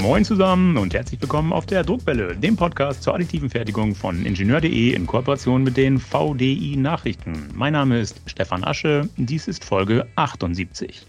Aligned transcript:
Moin 0.00 0.24
zusammen 0.24 0.78
und 0.78 0.94
herzlich 0.94 1.20
willkommen 1.20 1.52
auf 1.52 1.66
der 1.66 1.84
Druckwelle, 1.84 2.34
dem 2.34 2.56
Podcast 2.56 3.02
zur 3.02 3.14
additiven 3.14 3.50
Fertigung 3.50 3.94
von 3.94 4.24
Ingenieur.de 4.24 4.94
in 4.94 5.06
Kooperation 5.06 5.62
mit 5.62 5.76
den 5.76 5.98
VDI 5.98 6.76
Nachrichten. 6.78 7.48
Mein 7.54 7.74
Name 7.74 8.00
ist 8.00 8.22
Stefan 8.24 8.64
Asche, 8.64 9.10
dies 9.18 9.46
ist 9.46 9.62
Folge 9.62 10.06
78. 10.16 11.06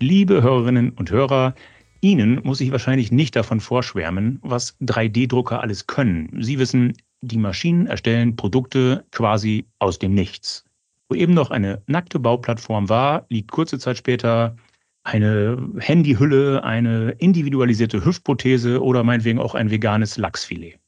Liebe 0.00 0.42
Hörerinnen 0.42 0.90
und 0.90 1.12
Hörer, 1.12 1.54
Ihnen 2.00 2.40
muss 2.42 2.60
ich 2.60 2.72
wahrscheinlich 2.72 3.12
nicht 3.12 3.36
davon 3.36 3.60
vorschwärmen, 3.60 4.40
was 4.42 4.76
3D-Drucker 4.80 5.60
alles 5.60 5.86
können. 5.86 6.36
Sie 6.42 6.58
wissen, 6.58 6.94
die 7.20 7.38
Maschinen 7.38 7.86
erstellen 7.86 8.34
Produkte 8.34 9.04
quasi 9.12 9.64
aus 9.78 10.00
dem 10.00 10.12
Nichts. 10.12 10.64
Wo 11.08 11.14
eben 11.14 11.34
noch 11.34 11.52
eine 11.52 11.82
nackte 11.86 12.18
Bauplattform 12.18 12.88
war, 12.88 13.26
liegt 13.28 13.52
kurze 13.52 13.78
Zeit 13.78 13.96
später 13.96 14.56
eine 15.04 15.72
Handyhülle, 15.78 16.64
eine 16.64 17.10
individualisierte 17.12 18.04
Hüftprothese 18.04 18.82
oder 18.82 19.04
meinetwegen 19.04 19.38
auch 19.38 19.54
ein 19.54 19.70
veganes 19.70 20.16
Lachsfilet. 20.16 20.78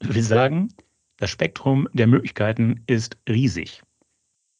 Wir 0.00 0.22
sagen, 0.22 0.68
das 1.16 1.30
Spektrum 1.30 1.88
der 1.94 2.06
Möglichkeiten 2.06 2.82
ist 2.86 3.16
riesig. 3.28 3.82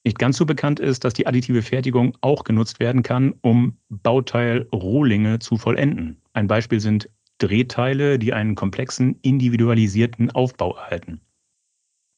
Nicht 0.05 0.18
ganz 0.18 0.37
so 0.37 0.46
bekannt 0.46 0.80
ist, 0.80 1.05
dass 1.05 1.15
die 1.15 1.27
additive 1.27 1.62
Fertigung 1.62 2.16
auch 2.20 2.45
genutzt 2.45 2.80
werden 2.80 3.02
kann, 3.02 3.34
um 3.42 3.79
Bauteilrohlinge 3.88 5.38
zu 5.38 5.56
vollenden. 5.56 6.20
Ein 6.32 6.46
Beispiel 6.46 6.80
sind 6.80 7.09
Drehteile, 7.38 8.18
die 8.18 8.32
einen 8.32 8.54
komplexen, 8.54 9.18
individualisierten 9.23 10.30
Aufbau 10.30 10.77
erhalten. 10.77 11.20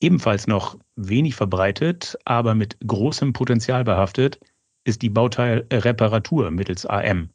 Ebenfalls 0.00 0.47
noch 0.47 0.78
wenig 0.97 1.34
verbreitet, 1.34 2.16
aber 2.25 2.55
mit 2.55 2.77
großem 2.86 3.33
Potenzial 3.33 3.83
behaftet, 3.83 4.41
ist 4.87 5.03
die 5.03 5.11
Bauteilreparatur 5.11 6.51
mittels 6.51 6.87
AM. 6.87 7.31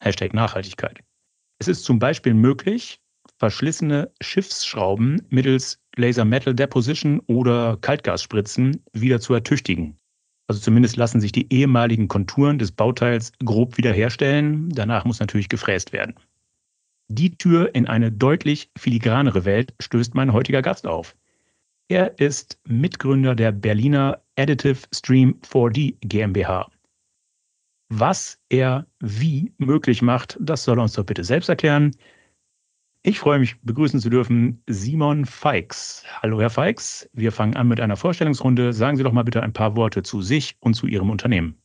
Hashtag 0.00 0.34
Nachhaltigkeit. 0.34 1.00
Es 1.58 1.68
ist 1.68 1.84
zum 1.84 1.98
Beispiel 1.98 2.34
möglich, 2.34 3.00
verschlissene 3.38 4.10
Schiffsschrauben 4.20 5.22
mittels 5.30 5.80
Laser 5.96 6.24
Metal 6.24 6.54
Deposition 6.54 7.20
oder 7.26 7.76
Kaltgasspritzen 7.80 8.82
wieder 8.92 9.20
zu 9.20 9.34
ertüchtigen. 9.34 9.96
Also 10.48 10.60
zumindest 10.60 10.96
lassen 10.96 11.20
sich 11.20 11.32
die 11.32 11.52
ehemaligen 11.52 12.08
Konturen 12.08 12.58
des 12.58 12.72
Bauteils 12.72 13.32
grob 13.44 13.76
wiederherstellen. 13.76 14.70
Danach 14.70 15.04
muss 15.04 15.20
natürlich 15.20 15.48
gefräst 15.48 15.92
werden. 15.92 16.14
Die 17.08 17.36
Tür 17.36 17.74
in 17.74 17.86
eine 17.86 18.10
deutlich 18.12 18.70
filigranere 18.76 19.44
Welt 19.44 19.74
stößt 19.80 20.14
mein 20.14 20.32
heutiger 20.32 20.62
Gast 20.62 20.86
auf. 20.86 21.16
Er 21.88 22.18
ist 22.18 22.58
Mitgründer 22.66 23.34
der 23.34 23.52
Berliner 23.52 24.22
Additive 24.36 24.86
Stream 24.92 25.40
4D 25.42 25.96
GmbH. 26.00 26.70
Was 27.90 28.38
er 28.50 28.86
wie 29.00 29.52
möglich 29.56 30.02
macht, 30.02 30.36
das 30.40 30.64
soll 30.64 30.78
er 30.78 30.82
uns 30.82 30.92
doch 30.92 31.04
bitte 31.04 31.24
selbst 31.24 31.48
erklären. 31.48 31.96
Ich 33.02 33.18
freue 33.18 33.38
mich, 33.38 33.58
begrüßen 33.62 34.00
zu 34.00 34.10
dürfen 34.10 34.62
Simon 34.66 35.24
Feix. 35.24 36.04
Hallo, 36.20 36.38
Herr 36.40 36.50
Feix. 36.50 37.08
Wir 37.14 37.32
fangen 37.32 37.56
an 37.56 37.68
mit 37.68 37.80
einer 37.80 37.96
Vorstellungsrunde. 37.96 38.74
Sagen 38.74 38.98
Sie 38.98 39.02
doch 39.02 39.12
mal 39.12 39.22
bitte 39.22 39.42
ein 39.42 39.54
paar 39.54 39.76
Worte 39.76 40.02
zu 40.02 40.20
sich 40.20 40.56
und 40.60 40.74
zu 40.74 40.86
Ihrem 40.86 41.08
Unternehmen. 41.08 41.56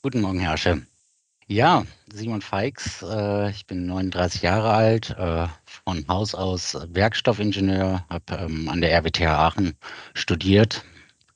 Guten 0.00 0.22
Morgen, 0.22 0.38
Herr 0.38 0.52
Asche. 0.52 0.86
Ja, 1.48 1.84
Simon 2.10 2.40
Feix. 2.40 3.02
Äh, 3.02 3.50
ich 3.50 3.66
bin 3.66 3.84
39 3.86 4.40
Jahre 4.40 4.70
alt, 4.70 5.10
äh, 5.18 5.46
von 5.66 6.08
Haus 6.08 6.34
aus 6.34 6.78
Werkstoffingenieur, 6.88 8.06
habe 8.08 8.34
ähm, 8.36 8.70
an 8.70 8.80
der 8.80 8.92
RWTH 8.92 9.26
Aachen 9.26 9.74
studiert 10.14 10.82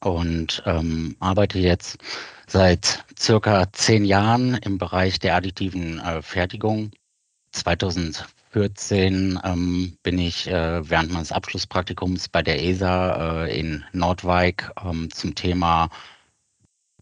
und 0.00 0.62
ähm, 0.64 1.16
arbeite 1.20 1.58
jetzt 1.58 1.98
seit 2.46 3.04
circa 3.18 3.72
zehn 3.72 4.04
Jahren 4.04 4.54
im 4.54 4.78
Bereich 4.78 5.18
der 5.18 5.34
additiven 5.34 5.98
äh, 6.00 6.22
Fertigung. 6.22 6.90
2014 7.52 9.40
ähm, 9.42 9.96
bin 10.02 10.18
ich 10.18 10.46
äh, 10.48 10.88
während 10.88 11.10
meines 11.10 11.32
Abschlusspraktikums 11.32 12.28
bei 12.28 12.42
der 12.42 12.62
ESA 12.62 13.44
äh, 13.46 13.58
in 13.58 13.84
Nordwijk 13.92 14.70
ähm, 14.84 15.10
zum 15.10 15.34
Thema 15.34 15.88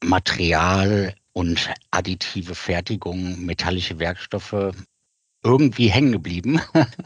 Material 0.03 1.15
und 1.33 1.71
additive 1.91 2.55
Fertigung, 2.55 3.45
metallische 3.45 3.99
Werkstoffe 3.99 4.73
irgendwie 5.43 5.89
hängen 5.89 6.13
geblieben. 6.13 6.61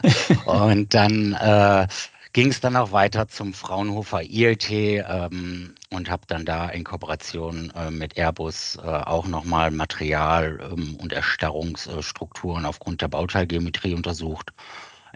und 0.45 0.93
dann 0.93 1.33
äh, 1.33 1.87
ging 2.33 2.49
es 2.49 2.61
dann 2.61 2.75
auch 2.75 2.91
weiter 2.91 3.27
zum 3.27 3.53
Fraunhofer 3.53 4.21
ILT 4.23 4.69
ähm, 4.69 5.75
und 5.91 6.09
habe 6.09 6.23
dann 6.27 6.45
da 6.45 6.69
in 6.69 6.83
Kooperation 6.83 7.71
äh, 7.75 7.91
mit 7.91 8.17
Airbus 8.17 8.77
äh, 8.77 8.87
auch 8.87 9.27
nochmal 9.27 9.71
Material 9.71 10.59
ähm, 10.71 10.95
und 11.01 11.13
Erstarrungsstrukturen 11.13 12.65
aufgrund 12.65 13.01
der 13.01 13.07
Bauteilgeometrie 13.07 13.95
untersucht. 13.95 14.51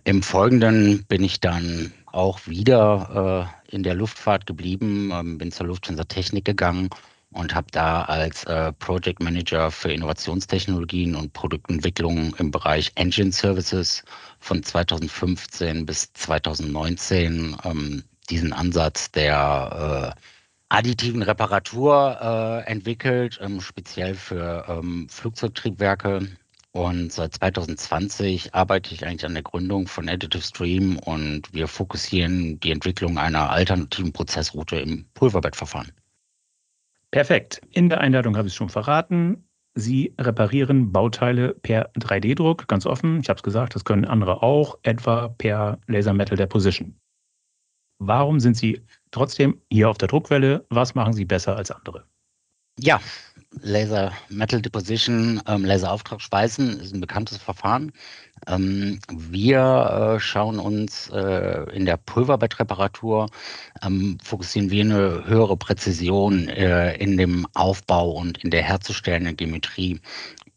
Im 0.06 0.24
Folgenden 0.24 1.06
bin 1.06 1.24
ich 1.24 1.40
dann 1.40 1.94
auch 2.08 2.40
wieder 2.46 3.50
äh, 3.72 3.76
in 3.76 3.84
der 3.84 3.94
Luftfahrt 3.94 4.46
geblieben, 4.46 5.12
ähm, 5.14 5.38
bin 5.38 5.52
zur 5.52 5.68
Lufthansa 5.68 6.04
Technik 6.06 6.46
gegangen 6.46 6.90
und 7.34 7.54
habe 7.54 7.68
da 7.72 8.04
als 8.04 8.44
äh, 8.46 8.72
Project 8.74 9.22
Manager 9.22 9.72
für 9.72 9.92
Innovationstechnologien 9.92 11.16
und 11.16 11.34
Produktentwicklung 11.34 12.36
im 12.36 12.52
Bereich 12.52 12.92
Engine 12.96 13.32
Services 13.32 14.04
von 14.40 14.64
2015 14.64 15.86
bis 15.86 16.14
2019 16.14 17.58
ähm, 17.64 18.04
diesen 18.30 18.54
Ansatz 18.54 19.12
der 19.12 20.16
äh, 20.16 20.22
additiven 20.70 21.22
Reparatur 21.22 22.18
äh, 22.66 22.72
entwickelt, 22.72 23.40
ähm, 23.42 23.62
speziell 23.62 24.16
für 24.16 24.66
ähm, 24.68 25.08
Flugzeugtriebwerke. 25.10 26.28
Und 26.72 27.14
seit 27.14 27.36
2020 27.36 28.56
arbeite 28.56 28.96
ich 28.96 29.06
eigentlich 29.06 29.26
an 29.26 29.36
der 29.36 29.44
Gründung 29.44 29.88
von 29.88 30.10
Additive 30.10 30.42
Stream 30.42 30.98
und 30.98 31.54
wir 31.54 31.68
fokussieren 31.68 32.60
die 32.62 32.72
Entwicklung 32.72 33.20
einer 33.20 33.52
alternativen 33.52 34.12
Prozessroute 34.12 34.78
im 34.78 35.06
Pulverbettverfahren. 35.14 35.92
Perfekt. 37.14 37.62
In 37.70 37.90
der 37.90 38.02
Einladung 38.02 38.36
habe 38.36 38.48
ich 38.48 38.54
es 38.54 38.58
schon 38.58 38.70
verraten. 38.70 39.48
Sie 39.76 40.16
reparieren 40.20 40.92
Bauteile 40.92 41.54
per 41.54 41.92
3D-Druck, 41.94 42.68
ganz 42.68 42.88
offen. 42.88 43.20
Ich 43.20 43.30
habe 43.30 43.38
es 43.38 43.44
gesagt, 43.44 43.76
das 43.76 43.86
können 43.86 44.06
andere 44.06 44.42
auch, 44.42 44.80
etwa 44.82 45.28
per 45.28 45.80
Laser 45.86 46.14
Metal 46.14 46.36
Deposition. 46.36 47.00
Warum 48.00 48.40
sind 48.40 48.58
Sie 48.58 48.82
trotzdem 49.12 49.62
hier 49.70 49.92
auf 49.92 50.00
der 50.00 50.08
Druckwelle? 50.08 50.66
Was 50.70 50.96
machen 50.96 51.14
Sie 51.14 51.24
besser 51.24 51.56
als 51.56 51.70
andere? 51.70 52.08
Ja, 52.80 53.00
Laser 53.62 54.12
Metal 54.30 54.62
Deposition, 54.62 55.42
ähm, 55.48 55.66
Laserauftragsschweißen 55.66 56.80
ist 56.80 56.94
ein 56.94 57.02
bekanntes 57.02 57.38
Verfahren. 57.38 57.92
Ähm, 58.48 59.00
wir 59.12 60.16
äh, 60.16 60.20
schauen 60.20 60.60
uns 60.60 61.10
äh, 61.10 61.64
in 61.74 61.86
der 61.86 61.98
Pulverbettreparatur, 61.98 63.28
ähm, 63.84 64.18
fokussieren 64.24 64.70
wir 64.70 64.84
eine 64.84 65.26
höhere 65.26 65.58
Präzision 65.58 66.48
äh, 66.50 66.96
in 66.98 67.18
dem 67.18 67.48
Aufbau 67.54 68.12
und 68.12 68.44
in 68.44 68.52
der 68.52 68.64
herzustellenden 68.64 69.38
Geometrie. 69.38 70.00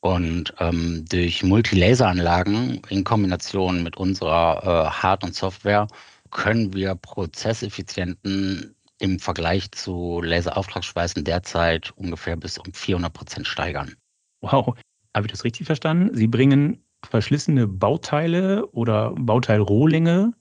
Und 0.00 0.54
ähm, 0.60 1.04
durch 1.08 1.42
Multilaseranlagen 1.42 2.80
in 2.90 3.02
Kombination 3.04 3.82
mit 3.82 3.96
unserer 3.96 4.62
äh, 4.62 4.90
Hard- 4.90 5.24
und 5.24 5.34
Software 5.34 5.88
können 6.30 6.72
wir 6.72 6.94
Prozesseffizienten 6.94 8.75
im 8.98 9.18
Vergleich 9.18 9.70
zu 9.72 10.20
Laserauftragsschweißen 10.22 11.24
derzeit 11.24 11.92
ungefähr 11.96 12.36
bis 12.36 12.58
um 12.58 12.72
400 12.72 13.12
Prozent 13.12 13.46
steigern. 13.46 13.94
Wow, 14.40 14.74
habe 15.14 15.26
ich 15.26 15.32
das 15.32 15.44
richtig 15.44 15.66
verstanden? 15.66 16.14
Sie 16.14 16.26
bringen 16.26 16.82
verschlissene 17.04 17.66
Bauteile 17.66 18.66
oder 18.68 19.12
Bauteilrohlinge 19.16 20.32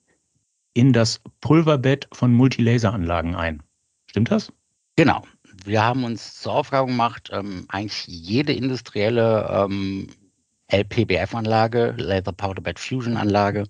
in 0.74 0.94
das 0.94 1.22
Pulverbett 1.42 2.08
von 2.12 2.34
Multilaseranlagen 2.34 3.36
ein. 3.36 3.64
Stimmt 4.10 4.32
das? 4.32 4.52
Genau. 4.96 5.24
Wir 5.64 5.84
haben 5.84 6.04
uns 6.04 6.40
zur 6.40 6.54
Aufgabe 6.54 6.88
gemacht, 6.88 7.30
ähm, 7.34 7.66
eigentlich 7.70 8.06
jede 8.08 8.54
industrielle 8.54 9.48
ähm, 9.50 10.08
LPBF-Anlage, 10.68 11.96
Laser 11.98 12.34
Powder 12.34 12.62
Bed 12.62 12.80
Fusion 12.80 13.18
Anlage, 13.18 13.66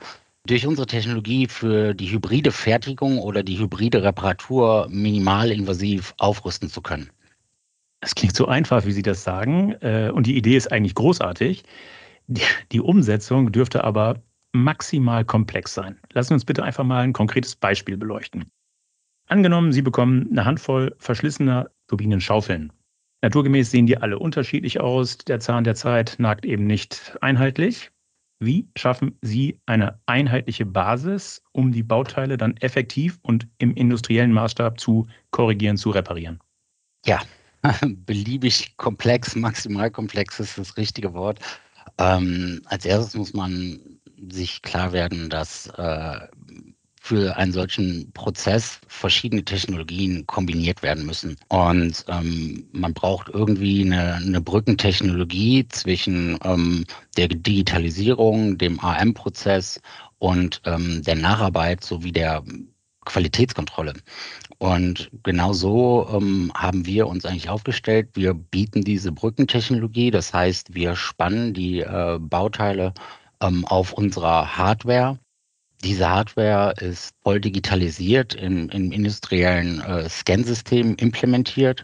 durch 0.46 0.68
unsere 0.68 0.88
Technologie 0.88 1.48
für 1.48 1.94
die 1.94 2.12
hybride 2.12 2.52
Fertigung 2.52 3.20
oder 3.20 3.44
die 3.44 3.58
hybride 3.58 4.04
Reparatur 4.04 4.88
minimalinvasiv 4.90 6.14
aufrüsten 6.18 6.70
zu 6.70 6.82
können. 6.82 7.10
Es 8.02 8.14
klingt 8.14 8.36
so 8.36 8.48
einfach, 8.48 8.86
wie 8.86 8.92
Sie 8.92 9.02
das 9.02 9.24
sagen. 9.24 9.74
Äh, 9.82 10.12
und 10.14 10.28
die 10.28 10.38
Idee 10.38 10.58
ist 10.58 10.72
eigentlich 10.72 10.96
großartig. 10.96 11.64
Die 12.72 12.82
Umsetzung 12.82 13.52
dürfte 13.52 13.84
aber 13.84 14.22
maximal 14.54 15.26
komplex 15.26 15.74
sein. 15.74 16.00
Lassen 16.14 16.30
Sie 16.30 16.34
uns 16.36 16.46
bitte 16.46 16.64
einfach 16.64 16.84
mal 16.84 17.02
ein 17.02 17.14
konkretes 17.14 17.56
Beispiel 17.56 17.98
beleuchten. 17.98 18.46
Angenommen, 19.28 19.72
Sie 19.72 19.82
bekommen 19.82 20.28
eine 20.32 20.46
Handvoll 20.46 20.96
verschlissener 21.00 21.70
Turbinenschaufeln. 21.88 22.72
Naturgemäß 23.22 23.72
sehen 23.72 23.88
die 23.88 23.98
alle 23.98 24.20
unterschiedlich 24.20 24.80
aus. 24.80 25.18
Der 25.18 25.40
Zahn 25.40 25.64
der 25.64 25.76
Zeit 25.76 26.16
nagt 26.20 26.46
eben 26.46 26.68
nicht 26.68 27.18
einheitlich. 27.22 27.92
Wie 28.40 28.68
schaffen 28.78 29.18
Sie 29.22 29.62
eine 29.66 30.00
einheitliche 30.06 30.66
Basis, 30.66 31.42
um 31.54 31.72
die 31.72 31.84
Bauteile 31.84 32.38
dann 32.38 32.58
effektiv 32.58 33.18
und 33.22 33.48
im 33.60 33.74
industriellen 33.74 34.34
Maßstab 34.34 34.80
zu 34.80 35.08
korrigieren, 35.32 35.78
zu 35.78 35.92
reparieren? 35.92 36.40
Ja, 37.06 37.22
beliebig 37.82 38.76
komplex, 38.78 39.36
maximal 39.36 39.90
komplex 39.90 40.40
ist 40.40 40.58
das 40.58 40.76
richtige 40.76 41.14
Wort. 41.14 41.40
Ähm, 41.98 42.62
als 42.66 42.86
erstes 42.86 43.16
muss 43.16 43.34
man 43.34 43.80
sich 44.30 44.62
klar 44.62 44.92
werden, 44.92 45.30
dass 45.30 45.68
äh, 45.78 46.28
für 47.06 47.38
einen 47.38 47.52
solchen 47.52 48.12
Prozess 48.14 48.80
verschiedene 48.88 49.46
Technologien 49.46 50.26
kombiniert 50.26 50.82
werden 50.82 51.06
müssen. 51.06 51.38
Und 51.50 52.04
ähm, 52.08 52.68
man 52.72 52.96
braucht 52.96 53.30
irgendwie 53.30 53.84
eine, 53.84 54.16
eine 54.16 54.42
Brückentechnologie 54.42 55.68
zwischen 55.68 56.40
ähm, 56.44 56.84
der 57.16 57.28
Digitalisierung, 57.28 58.58
dem 58.58 58.80
AM-Prozess 58.80 59.80
und 60.18 60.64
ähm, 60.66 61.04
der 61.04 61.14
Nacharbeit 61.14 61.84
sowie 61.84 62.12
der 62.12 62.44
Qualitätskontrolle. 63.06 63.94
Und 64.58 65.12
genau 65.22 65.54
so 65.54 66.08
ähm, 66.12 66.52
haben 66.56 66.88
wir 66.88 67.06
uns 67.06 67.24
eigentlich 67.24 67.50
aufgestellt. 67.50 68.10
Wir 68.16 68.34
bieten 68.34 68.82
diese 68.82 69.12
Brückentechnologie, 69.12 70.10
das 70.10 70.34
heißt, 70.34 70.74
wir 70.74 70.96
spannen 70.96 71.54
die 71.54 71.82
äh, 71.82 72.18
Bauteile 72.20 72.96
ähm, 73.42 73.64
auf 73.66 73.94
unserer 73.94 74.58
Hardware 74.58 75.20
diese 75.84 76.10
Hardware 76.10 76.74
ist 76.80 77.14
voll 77.24 77.40
digitalisiert 77.40 78.34
im, 78.34 78.70
im 78.70 78.92
industriellen 78.92 79.82
äh, 79.82 80.10
Scansystem 80.10 80.96
implementiert. 80.96 81.84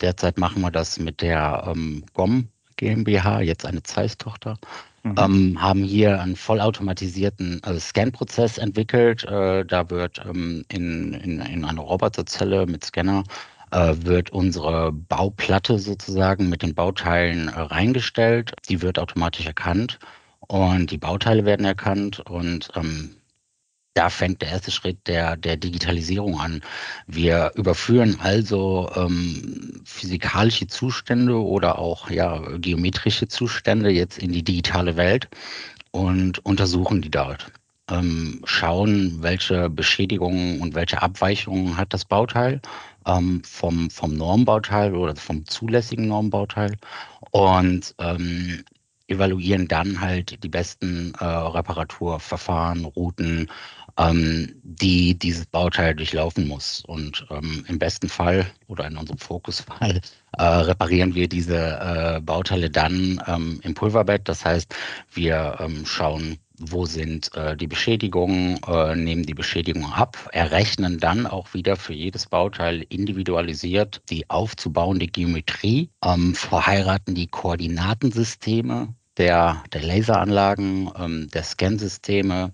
Derzeit 0.00 0.38
machen 0.38 0.62
wir 0.62 0.70
das 0.70 0.98
mit 0.98 1.22
der 1.22 1.64
ähm, 1.66 2.04
GOM 2.12 2.48
GmbH, 2.76 3.40
jetzt 3.40 3.64
eine 3.64 3.82
Zeiss-Tochter. 3.82 4.58
Mhm. 5.02 5.14
Ähm, 5.18 5.62
haben 5.62 5.82
hier 5.84 6.20
einen 6.20 6.36
vollautomatisierten 6.36 7.62
äh, 7.62 7.78
Scan-Prozess 7.78 8.58
entwickelt. 8.58 9.24
Äh, 9.24 9.64
da 9.64 9.88
wird 9.90 10.22
ähm, 10.28 10.64
in, 10.68 11.14
in, 11.14 11.40
in 11.40 11.64
eine 11.64 11.80
Roboterzelle 11.80 12.66
mit 12.66 12.84
Scanner 12.84 13.24
äh, 13.70 13.94
wird 13.98 14.30
unsere 14.30 14.92
Bauplatte 14.92 15.78
sozusagen 15.78 16.48
mit 16.48 16.62
den 16.62 16.74
Bauteilen 16.74 17.48
äh, 17.48 17.60
reingestellt. 17.60 18.52
Die 18.68 18.82
wird 18.82 18.98
automatisch 18.98 19.46
erkannt 19.46 19.98
und 20.48 20.90
die 20.90 20.98
Bauteile 20.98 21.44
werden 21.44 21.66
erkannt 21.66 22.20
und 22.20 22.70
ähm, 22.74 23.16
da 23.96 24.10
fängt 24.10 24.42
der 24.42 24.50
erste 24.50 24.70
Schritt 24.70 24.98
der, 25.06 25.36
der 25.38 25.56
Digitalisierung 25.56 26.38
an. 26.38 26.60
Wir 27.06 27.50
überführen 27.54 28.18
also 28.20 28.90
ähm, 28.94 29.80
physikalische 29.84 30.66
Zustände 30.66 31.42
oder 31.42 31.78
auch 31.78 32.10
ja, 32.10 32.38
geometrische 32.58 33.26
Zustände 33.26 33.90
jetzt 33.90 34.18
in 34.18 34.32
die 34.32 34.42
digitale 34.42 34.96
Welt 34.96 35.28
und 35.92 36.44
untersuchen 36.44 37.00
die 37.00 37.10
dort. 37.10 37.50
Ähm, 37.88 38.42
schauen, 38.44 39.22
welche 39.22 39.70
Beschädigungen 39.70 40.60
und 40.60 40.74
welche 40.74 41.00
Abweichungen 41.00 41.76
hat 41.78 41.94
das 41.94 42.04
Bauteil 42.04 42.60
ähm, 43.06 43.42
vom, 43.44 43.88
vom 43.88 44.14
Normbauteil 44.14 44.94
oder 44.94 45.16
vom 45.16 45.46
zulässigen 45.46 46.08
Normbauteil 46.08 46.76
und 47.30 47.94
ähm, 47.98 48.64
evaluieren 49.08 49.68
dann 49.68 50.00
halt 50.00 50.42
die 50.42 50.48
besten 50.48 51.12
äh, 51.18 51.24
Reparaturverfahren, 51.24 52.84
Routen, 52.84 53.50
ähm, 53.98 54.54
die 54.62 55.18
dieses 55.18 55.46
Bauteil 55.46 55.94
durchlaufen 55.94 56.46
muss. 56.48 56.84
Und 56.86 57.26
ähm, 57.30 57.64
im 57.68 57.78
besten 57.78 58.08
Fall 58.08 58.46
oder 58.66 58.86
in 58.86 58.96
unserem 58.96 59.18
Fokusfall 59.18 60.00
äh, 60.36 60.42
reparieren 60.42 61.14
wir 61.14 61.28
diese 61.28 61.56
äh, 61.56 62.20
Bauteile 62.20 62.70
dann 62.70 63.22
ähm, 63.26 63.60
im 63.62 63.74
Pulverbett. 63.74 64.28
Das 64.28 64.44
heißt, 64.44 64.74
wir 65.12 65.56
ähm, 65.60 65.86
schauen, 65.86 66.38
wo 66.58 66.86
sind 66.86 67.34
äh, 67.34 67.56
die 67.56 67.66
Beschädigungen, 67.66 68.60
äh, 68.66 68.94
nehmen 68.94 69.24
die 69.24 69.34
Beschädigungen 69.34 69.92
ab, 69.92 70.16
errechnen 70.32 70.98
dann 70.98 71.26
auch 71.26 71.54
wieder 71.54 71.76
für 71.76 71.92
jedes 71.92 72.26
Bauteil 72.26 72.84
individualisiert 72.88 74.00
die 74.10 74.28
aufzubauende 74.30 75.06
Geometrie, 75.06 75.90
ähm, 76.04 76.34
verheiraten 76.34 77.14
die 77.14 77.26
Koordinatensysteme 77.26 78.94
der, 79.16 79.62
der 79.72 79.82
Laseranlagen, 79.82 80.90
ähm, 80.98 81.28
der 81.32 81.42
Scansysteme 81.42 82.52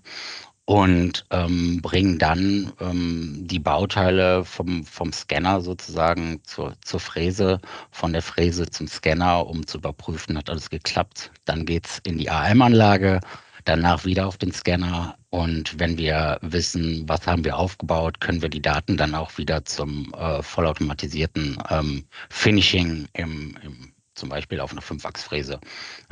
und 0.65 1.25
ähm, 1.29 1.81
bringen 1.81 2.17
dann 2.19 2.71
ähm, 2.79 3.39
die 3.41 3.59
Bauteile 3.59 4.45
vom, 4.45 4.85
vom 4.85 5.11
Scanner 5.11 5.59
sozusagen 5.59 6.39
zur, 6.43 6.75
zur 6.85 7.01
Fräse, 7.01 7.59
von 7.91 8.13
der 8.13 8.21
Fräse 8.21 8.69
zum 8.69 8.87
Scanner, 8.87 9.45
um 9.45 9.67
zu 9.67 9.77
überprüfen, 9.79 10.37
hat 10.37 10.49
alles 10.49 10.69
geklappt. 10.69 11.31
Dann 11.45 11.65
geht 11.65 11.87
es 11.87 11.99
in 12.05 12.17
die 12.17 12.29
AM-Anlage, 12.29 13.19
danach 13.65 14.05
wieder 14.05 14.27
auf 14.27 14.37
den 14.37 14.51
Scanner 14.51 15.17
und 15.29 15.79
wenn 15.79 15.97
wir 15.97 16.37
wissen, 16.41 17.07
was 17.07 17.25
haben 17.25 17.43
wir 17.43 17.57
aufgebaut, 17.57 18.19
können 18.19 18.41
wir 18.41 18.49
die 18.49 18.61
Daten 18.61 18.97
dann 18.97 19.15
auch 19.15 19.37
wieder 19.37 19.65
zum 19.65 20.13
äh, 20.13 20.41
vollautomatisierten 20.43 21.57
ähm, 21.69 22.05
Finishing 22.29 23.07
im, 23.13 23.57
im 23.63 23.93
zum 24.15 24.29
Beispiel 24.29 24.59
auf 24.59 24.71
einer 24.71 24.81
Fünfachsfräse, 24.81 25.59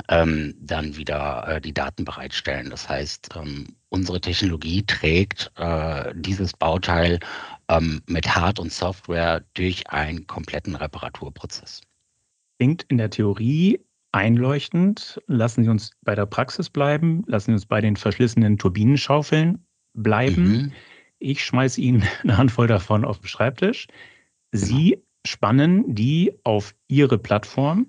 ähm, 0.08 0.54
dann 0.60 0.96
wieder 0.96 1.46
äh, 1.46 1.60
die 1.60 1.72
Daten 1.72 2.04
bereitstellen. 2.04 2.70
Das 2.70 2.88
heißt, 2.88 3.30
ähm, 3.36 3.76
unsere 3.90 4.20
Technologie 4.20 4.82
trägt 4.84 5.52
äh, 5.56 6.12
dieses 6.16 6.52
Bauteil 6.52 7.20
ähm, 7.68 8.02
mit 8.06 8.34
Hard- 8.34 8.58
und 8.58 8.72
Software 8.72 9.44
durch 9.54 9.88
einen 9.90 10.26
kompletten 10.26 10.74
Reparaturprozess. 10.74 11.80
Klingt 12.58 12.84
in 12.88 12.98
der 12.98 13.10
Theorie 13.10 13.80
einleuchtend. 14.12 15.20
Lassen 15.26 15.64
Sie 15.64 15.70
uns 15.70 15.92
bei 16.02 16.14
der 16.14 16.26
Praxis 16.26 16.70
bleiben. 16.70 17.24
Lassen 17.26 17.46
Sie 17.46 17.54
uns 17.54 17.66
bei 17.66 17.80
den 17.80 17.96
verschlissenen 17.96 18.58
Turbinenschaufeln 18.58 19.64
bleiben. 19.94 20.44
Mhm. 20.44 20.72
Ich 21.18 21.44
schmeiße 21.44 21.80
Ihnen 21.80 22.02
eine 22.22 22.36
Handvoll 22.36 22.66
davon 22.66 23.04
auf 23.04 23.18
den 23.18 23.28
Schreibtisch. 23.28 23.88
Sie 24.52 24.98
genau 24.98 25.02
spannen 25.26 25.94
die 25.94 26.32
auf 26.44 26.74
ihre 26.88 27.18
Plattform. 27.18 27.86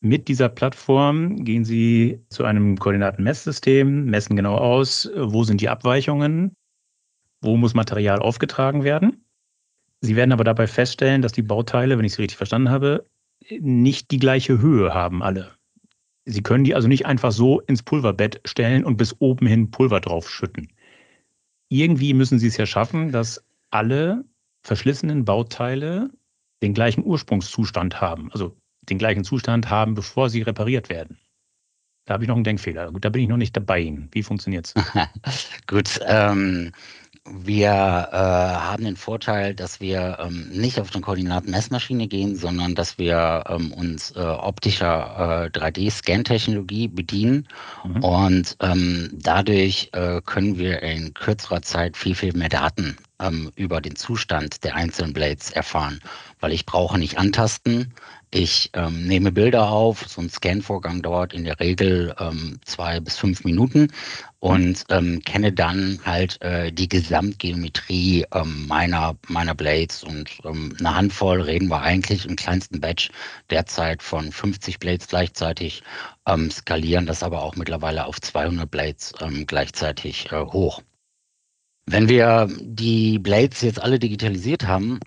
Mit 0.00 0.28
dieser 0.28 0.48
Plattform 0.48 1.44
gehen 1.44 1.64
Sie 1.64 2.20
zu 2.28 2.44
einem 2.44 2.78
Koordinatenmesssystem, 2.78 4.04
messen 4.06 4.36
genau 4.36 4.56
aus, 4.56 5.10
wo 5.16 5.42
sind 5.44 5.60
die 5.60 5.68
Abweichungen, 5.68 6.54
wo 7.40 7.56
muss 7.56 7.74
Material 7.74 8.20
aufgetragen 8.20 8.84
werden. 8.84 9.24
Sie 10.00 10.14
werden 10.14 10.32
aber 10.32 10.44
dabei 10.44 10.68
feststellen, 10.68 11.22
dass 11.22 11.32
die 11.32 11.42
Bauteile, 11.42 11.98
wenn 11.98 12.04
ich 12.04 12.12
es 12.12 12.18
richtig 12.18 12.36
verstanden 12.36 12.70
habe, 12.70 13.06
nicht 13.60 14.10
die 14.10 14.18
gleiche 14.18 14.60
Höhe 14.60 14.94
haben 14.94 15.22
alle. 15.22 15.52
Sie 16.24 16.42
können 16.42 16.64
die 16.64 16.74
also 16.74 16.88
nicht 16.88 17.06
einfach 17.06 17.32
so 17.32 17.60
ins 17.60 17.82
Pulverbett 17.82 18.40
stellen 18.44 18.84
und 18.84 18.96
bis 18.96 19.16
oben 19.18 19.46
hin 19.46 19.70
Pulver 19.70 20.00
draufschütten. 20.00 20.68
Irgendwie 21.70 22.14
müssen 22.14 22.38
Sie 22.38 22.48
es 22.48 22.56
ja 22.56 22.66
schaffen, 22.66 23.12
dass 23.12 23.44
alle 23.70 24.24
verschlissenen 24.62 25.24
Bauteile 25.24 26.10
den 26.62 26.74
gleichen 26.74 27.04
Ursprungszustand 27.04 28.00
haben, 28.00 28.30
also 28.32 28.56
den 28.88 28.98
gleichen 28.98 29.24
Zustand 29.24 29.70
haben, 29.70 29.94
bevor 29.94 30.28
sie 30.28 30.42
repariert 30.42 30.88
werden. 30.88 31.18
Da 32.04 32.14
habe 32.14 32.24
ich 32.24 32.28
noch 32.28 32.36
einen 32.36 32.44
Denkfehler. 32.44 32.90
Gut, 32.90 33.04
da 33.04 33.10
bin 33.10 33.22
ich 33.22 33.28
noch 33.28 33.36
nicht 33.36 33.54
dabei. 33.54 33.94
Wie 34.12 34.22
funktioniert 34.22 34.66
es? 34.66 34.74
Gut, 35.66 36.00
ähm, 36.06 36.72
wir 37.32 37.68
äh, 37.68 38.16
haben 38.16 38.84
den 38.84 38.96
Vorteil, 38.96 39.54
dass 39.54 39.80
wir 39.80 40.18
ähm, 40.20 40.48
nicht 40.50 40.80
auf 40.80 40.92
eine 40.92 41.02
Koordinatenmessmaschine 41.02 42.08
gehen, 42.08 42.36
sondern 42.36 42.74
dass 42.74 42.98
wir 42.98 43.44
ähm, 43.48 43.72
uns 43.72 44.12
äh, 44.12 44.20
optischer 44.20 45.50
äh, 45.52 45.58
3D-Scan-Technologie 45.58 46.88
bedienen. 46.88 47.48
Mhm. 47.84 48.04
Und 48.04 48.56
ähm, 48.60 49.10
dadurch 49.12 49.90
äh, 49.92 50.20
können 50.24 50.58
wir 50.58 50.82
in 50.82 51.14
kürzerer 51.14 51.62
Zeit 51.62 51.96
viel, 51.96 52.14
viel 52.14 52.32
mehr 52.34 52.48
Daten 52.48 52.96
ähm, 53.20 53.50
über 53.56 53.80
den 53.80 53.96
Zustand 53.96 54.64
der 54.64 54.76
einzelnen 54.76 55.12
Blades 55.12 55.50
erfahren, 55.50 56.00
weil 56.40 56.52
ich 56.52 56.66
brauche 56.66 56.98
nicht 56.98 57.18
antasten. 57.18 57.92
Ich 58.30 58.70
ähm, 58.74 59.06
nehme 59.06 59.32
Bilder 59.32 59.70
auf. 59.70 60.06
So 60.06 60.20
ein 60.20 60.28
Scan-Vorgang 60.28 61.00
dauert 61.00 61.32
in 61.32 61.44
der 61.44 61.58
Regel 61.60 62.14
ähm, 62.20 62.60
zwei 62.64 63.00
bis 63.00 63.16
fünf 63.16 63.44
Minuten 63.44 63.90
und 64.40 64.84
ähm, 64.90 65.20
kenne 65.24 65.52
dann 65.52 65.98
halt 66.04 66.40
äh, 66.42 66.72
die 66.72 66.88
Gesamtgeometrie 66.88 68.24
ähm, 68.32 68.66
meiner, 68.68 69.16
meiner 69.26 69.54
Blades 69.54 70.04
und 70.04 70.30
ähm, 70.44 70.76
eine 70.78 70.94
Handvoll 70.94 71.42
reden 71.42 71.68
wir 71.68 71.82
eigentlich 71.82 72.24
im 72.24 72.36
kleinsten 72.36 72.80
Batch 72.80 73.10
derzeit 73.50 74.02
von 74.02 74.30
50 74.30 74.78
Blades 74.78 75.08
gleichzeitig, 75.08 75.82
ähm, 76.26 76.50
skalieren 76.50 77.06
das 77.06 77.22
aber 77.22 77.42
auch 77.42 77.56
mittlerweile 77.56 78.06
auf 78.06 78.20
200 78.20 78.70
Blades 78.70 79.12
ähm, 79.20 79.46
gleichzeitig 79.46 80.30
äh, 80.30 80.40
hoch. 80.40 80.82
Wenn 81.86 82.08
wir 82.08 82.48
die 82.60 83.18
Blades 83.18 83.62
jetzt 83.62 83.80
alle 83.82 83.98
digitalisiert 83.98 84.66
haben, 84.66 85.00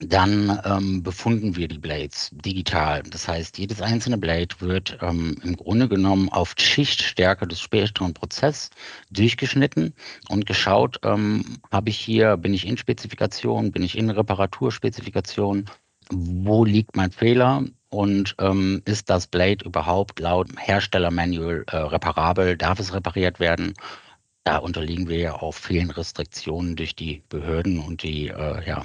dann 0.00 0.60
ähm, 0.64 1.02
befunden 1.02 1.56
wir 1.56 1.68
die 1.68 1.78
Blades 1.78 2.30
digital. 2.32 3.02
Das 3.04 3.28
heißt, 3.28 3.58
jedes 3.58 3.80
einzelne 3.80 4.18
Blade 4.18 4.54
wird 4.58 4.98
ähm, 5.00 5.36
im 5.42 5.56
Grunde 5.56 5.88
genommen 5.88 6.28
auf 6.30 6.54
Schichtstärke 6.58 7.46
des 7.46 7.60
späteren 7.60 8.12
Prozesses 8.12 8.70
durchgeschnitten 9.10 9.94
und 10.28 10.46
geschaut, 10.46 10.98
ähm, 11.04 11.58
habe 11.70 11.90
ich 11.90 11.98
hier, 11.98 12.36
bin 12.36 12.54
ich 12.54 12.66
in 12.66 12.76
Spezifikation, 12.76 13.72
bin 13.72 13.82
ich 13.82 13.96
in 13.96 14.10
Reparaturspezifikation, 14.10 15.66
wo 16.10 16.64
liegt 16.64 16.96
mein 16.96 17.12
Fehler 17.12 17.64
und 17.88 18.34
ähm, 18.40 18.82
ist 18.84 19.08
das 19.08 19.28
Blade 19.28 19.64
überhaupt 19.64 20.18
laut 20.18 20.48
Herstellermanual 20.58 21.64
äh, 21.68 21.76
reparabel, 21.76 22.56
darf 22.56 22.80
es 22.80 22.92
repariert 22.92 23.38
werden? 23.38 23.74
Da 24.42 24.58
unterliegen 24.58 25.08
wir 25.08 25.18
ja 25.18 25.34
auch 25.40 25.54
vielen 25.54 25.90
Restriktionen 25.90 26.76
durch 26.76 26.94
die 26.96 27.22
Behörden 27.28 27.78
und 27.78 28.02
die 28.02 28.28
äh, 28.28 28.68
ja, 28.68 28.82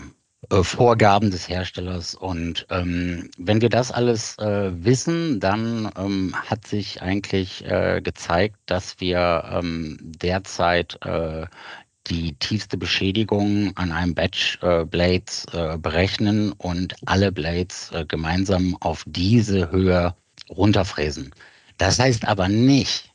äh, 0.50 0.64
Vorgaben 0.64 1.32
des 1.32 1.50
Herstellers. 1.50 2.16
Und 2.16 2.66
ähm, 2.70 3.30
wenn 3.38 3.62
wir 3.62 3.70
das 3.70 3.92
alles 3.92 4.38
äh, 4.40 4.72
wissen, 4.74 5.40
dann 5.40 5.92
ähm, 5.98 6.34
hat 6.36 6.66
sich 6.66 7.02
eigentlich 7.02 7.66
äh, 7.66 8.02
gezeigt, 8.02 8.56
dass 8.66 9.00
wir 9.00 9.44
ähm, 9.52 9.98
derzeit 10.02 10.98
äh, 11.06 11.46
die 12.08 12.34
tiefste 12.36 12.78
Beschädigung 12.78 13.76
an 13.76 13.92
einem 13.92 14.16
Batch 14.16 14.58
äh, 14.64 14.86
Blades 14.86 15.46
äh, 15.52 15.78
berechnen 15.78 16.54
und 16.54 16.96
alle 17.06 17.32
Blades 17.32 17.92
äh, 17.92 18.06
gemeinsam 18.06 18.78
auf 18.80 19.04
diese 19.08 19.70
Höhe 19.72 20.16
runterfräsen. 20.50 21.32
Das 21.78 22.00
heißt 22.00 22.26
aber 22.28 22.48
nicht, 22.48 23.12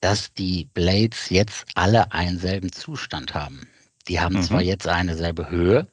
dass 0.00 0.32
die 0.34 0.68
Blades 0.74 1.30
jetzt 1.30 1.66
alle 1.74 2.12
einen 2.12 2.38
selben 2.38 2.72
Zustand 2.72 3.34
haben. 3.34 3.68
Die 4.08 4.20
haben 4.20 4.36
mhm. 4.36 4.42
zwar 4.42 4.62
jetzt 4.62 4.86
eine 4.86 5.16
selbe 5.16 5.50
Höhe, 5.50 5.86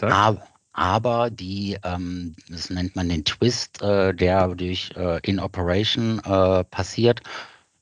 aber, 0.00 0.42
aber 0.72 1.30
die, 1.30 1.76
ähm, 1.84 2.34
das 2.48 2.70
nennt 2.70 2.96
man 2.96 3.08
den 3.08 3.24
Twist, 3.24 3.82
äh, 3.82 4.14
der 4.14 4.48
durch 4.48 4.90
äh, 4.96 5.20
In 5.28 5.38
Operation 5.38 6.20
äh, 6.24 6.64
passiert. 6.64 7.20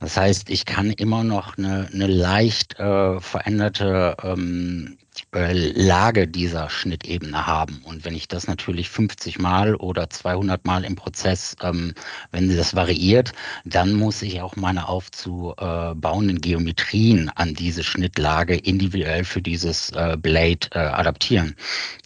Das 0.01 0.17
heißt, 0.17 0.49
ich 0.51 0.65
kann 0.65 0.91
immer 0.93 1.25
noch 1.25 1.59
eine, 1.59 1.89
eine 1.93 2.07
leicht 2.07 2.79
äh, 2.79 3.21
veränderte 3.21 4.17
ähm, 4.23 4.97
äh, 5.01 5.08
Lage 5.33 6.27
dieser 6.27 6.71
Schnittebene 6.71 7.47
haben. 7.47 7.83
Und 7.85 8.05
wenn 8.05 8.15
ich 8.15 8.29
das 8.29 8.47
natürlich 8.47 8.89
50 8.89 9.39
Mal 9.39 9.75
oder 9.75 10.09
200 10.09 10.65
Mal 10.65 10.85
im 10.85 10.97
Prozess, 10.97 11.55
ähm, 11.63 11.93
wenn 12.31 12.55
das 12.57 12.75
variiert, 12.75 13.33
dann 13.65 13.93
muss 13.93 14.23
ich 14.23 14.41
auch 14.41 14.57
meine 14.57 14.89
aufzubauenden 14.89 16.41
Geometrien 16.41 17.31
an 17.35 17.55
diese 17.55 17.85
Schnittlage 17.85 18.57
individuell 18.57 19.25
für 19.25 19.43
dieses 19.43 19.91
äh, 19.91 20.17
Blade 20.19 20.69
äh, 20.73 20.79
adaptieren. 20.79 21.55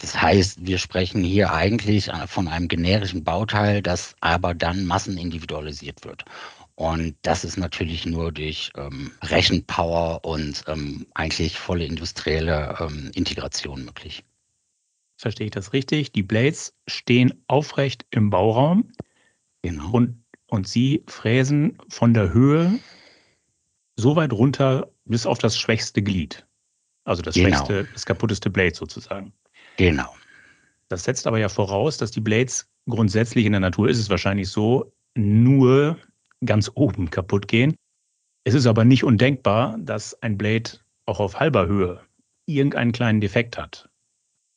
Das 0.00 0.20
heißt, 0.20 0.66
wir 0.66 0.78
sprechen 0.78 1.22
hier 1.22 1.52
eigentlich 1.52 2.10
von 2.26 2.48
einem 2.48 2.66
generischen 2.66 3.22
Bauteil, 3.22 3.82
das 3.82 4.16
aber 4.20 4.54
dann 4.54 4.84
massenindividualisiert 4.84 6.04
wird. 6.04 6.24
Und 6.82 7.14
das 7.22 7.44
ist 7.44 7.58
natürlich 7.58 8.06
nur 8.06 8.32
durch 8.32 8.72
ähm, 8.76 9.12
Rechenpower 9.22 10.24
und 10.24 10.64
ähm, 10.66 11.06
eigentlich 11.14 11.56
volle 11.56 11.84
industrielle 11.84 12.76
ähm, 12.80 13.12
Integration 13.14 13.84
möglich. 13.84 14.24
Verstehe 15.16 15.44
ich 15.44 15.52
das 15.52 15.72
richtig? 15.72 16.10
Die 16.10 16.24
Blades 16.24 16.74
stehen 16.88 17.34
aufrecht 17.46 18.04
im 18.10 18.30
Bauraum 18.30 18.90
genau. 19.62 19.92
und, 19.92 20.24
und 20.48 20.66
Sie 20.66 21.04
fräsen 21.06 21.78
von 21.88 22.14
der 22.14 22.32
Höhe 22.32 22.80
so 23.94 24.16
weit 24.16 24.32
runter 24.32 24.90
bis 25.04 25.24
auf 25.24 25.38
das 25.38 25.56
schwächste 25.56 26.02
Glied. 26.02 26.44
Also 27.04 27.22
das 27.22 27.36
genau. 27.36 27.46
schwächste, 27.46 27.86
das 27.92 28.06
kaputteste 28.06 28.50
Blade 28.50 28.74
sozusagen. 28.74 29.32
Genau. 29.76 30.12
Das 30.88 31.04
setzt 31.04 31.28
aber 31.28 31.38
ja 31.38 31.48
voraus, 31.48 31.96
dass 31.96 32.10
die 32.10 32.20
Blades 32.20 32.68
grundsätzlich 32.88 33.46
in 33.46 33.52
der 33.52 33.60
Natur 33.60 33.88
ist 33.88 34.00
es 34.00 34.10
wahrscheinlich 34.10 34.48
so, 34.48 34.92
nur 35.14 35.96
ganz 36.44 36.70
oben 36.74 37.10
kaputt 37.10 37.48
gehen. 37.48 37.74
Es 38.44 38.54
ist 38.54 38.66
aber 38.66 38.84
nicht 38.84 39.04
undenkbar, 39.04 39.76
dass 39.78 40.20
ein 40.22 40.36
Blade 40.36 40.70
auch 41.06 41.20
auf 41.20 41.38
halber 41.38 41.66
Höhe 41.66 42.00
irgendeinen 42.46 42.92
kleinen 42.92 43.20
Defekt 43.20 43.56
hat. 43.56 43.88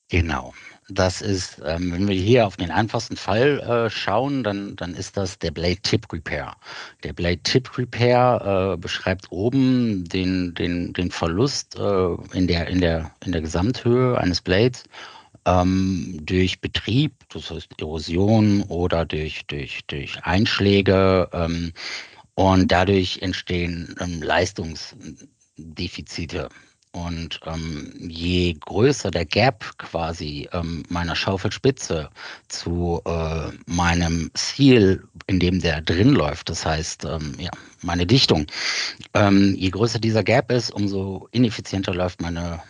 Genau. 0.09 0.53
Das 0.89 1.21
ist, 1.21 1.59
ähm, 1.65 1.91
wenn 1.91 2.07
wir 2.07 2.15
hier 2.15 2.45
auf 2.45 2.57
den 2.57 2.69
einfachsten 2.69 3.17
Fall 3.17 3.59
äh, 3.61 3.89
schauen, 3.89 4.43
dann, 4.43 4.75
dann 4.75 4.93
ist 4.93 5.17
das 5.17 5.39
der 5.39 5.49
Blade 5.49 5.77
Tip 5.81 6.11
Repair. 6.13 6.55
Der 7.03 7.11
Blade 7.11 7.39
Tip 7.39 7.75
Repair 7.75 8.73
äh, 8.73 8.77
beschreibt 8.77 9.31
oben 9.31 10.05
den, 10.05 10.53
den, 10.53 10.93
den 10.93 11.09
Verlust 11.09 11.75
äh, 11.75 12.13
in, 12.33 12.47
der, 12.47 12.67
in, 12.67 12.81
der, 12.81 13.11
in 13.25 13.31
der 13.31 13.41
Gesamthöhe 13.41 14.15
eines 14.19 14.41
Blades 14.41 14.83
ähm, 15.45 16.19
durch 16.23 16.61
Betrieb, 16.61 17.13
das 17.29 17.51
heißt 17.51 17.69
Erosion 17.79 18.63
oder 18.63 19.05
durch, 19.05 19.45
durch, 19.47 19.81
durch 19.87 20.23
Einschläge. 20.23 21.29
Ähm, 21.33 21.73
und 22.35 22.71
dadurch 22.71 23.19
entstehen 23.21 23.95
ähm, 23.99 24.21
Leistungsdefizite. 24.21 26.49
Und 26.91 27.39
ähm, 27.45 27.93
je 27.99 28.53
größer 28.53 29.11
der 29.11 29.25
Gap 29.25 29.77
quasi 29.77 30.47
ähm, 30.53 30.83
meiner 30.87 31.15
Schaufelspitze 31.15 32.09
zu 32.47 33.01
äh, 33.05 33.49
meinem 33.65 34.31
Ziel, 34.33 35.03
in 35.27 35.41
dem 35.41 35.59
der 35.59 35.81
drin 35.81 36.11
läuft, 36.11 36.49
das 36.49 36.65
heißt 36.65 37.03
ähm, 37.03 37.35
ja, 37.37 37.51
meine 37.81 38.05
Dichtung, 38.05 38.47
ähm, 39.13 39.55
je 39.55 39.71
größer 39.71 39.99
dieser 39.99 40.23
Gap 40.23 40.49
ist, 40.53 40.71
umso 40.71 41.27
ineffizienter 41.31 41.93
läuft 41.93 42.21
meine, 42.21 42.61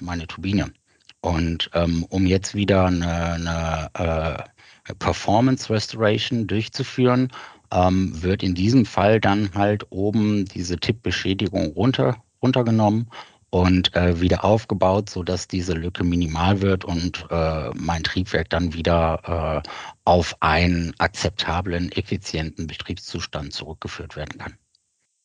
meine 0.00 0.26
Turbine. 0.26 0.72
Und 1.20 1.70
ähm, 1.74 2.04
um 2.10 2.26
jetzt 2.26 2.54
wieder 2.54 2.86
eine, 2.86 3.90
eine 3.94 4.44
äh, 4.88 4.94
Performance 4.94 5.72
Restoration 5.72 6.46
durchzuführen, 6.46 7.32
ähm, 7.72 8.22
wird 8.22 8.42
in 8.42 8.54
diesem 8.54 8.86
Fall 8.86 9.20
dann 9.20 9.50
halt 9.54 9.86
oben 9.90 10.44
diese 10.46 10.78
Tippbeschädigung 10.78 11.72
runter, 11.72 12.22
runtergenommen 12.42 13.10
und 13.50 13.94
äh, 13.96 14.20
wieder 14.20 14.44
aufgebaut, 14.44 15.10
sodass 15.10 15.48
diese 15.48 15.72
Lücke 15.72 16.04
minimal 16.04 16.60
wird 16.60 16.84
und 16.84 17.26
äh, 17.30 17.70
mein 17.74 18.02
Triebwerk 18.02 18.50
dann 18.50 18.74
wieder 18.74 19.62
äh, 19.64 19.68
auf 20.04 20.36
einen 20.40 20.94
akzeptablen, 20.98 21.90
effizienten 21.92 22.66
Betriebszustand 22.66 23.52
zurückgeführt 23.52 24.16
werden 24.16 24.38
kann. 24.38 24.54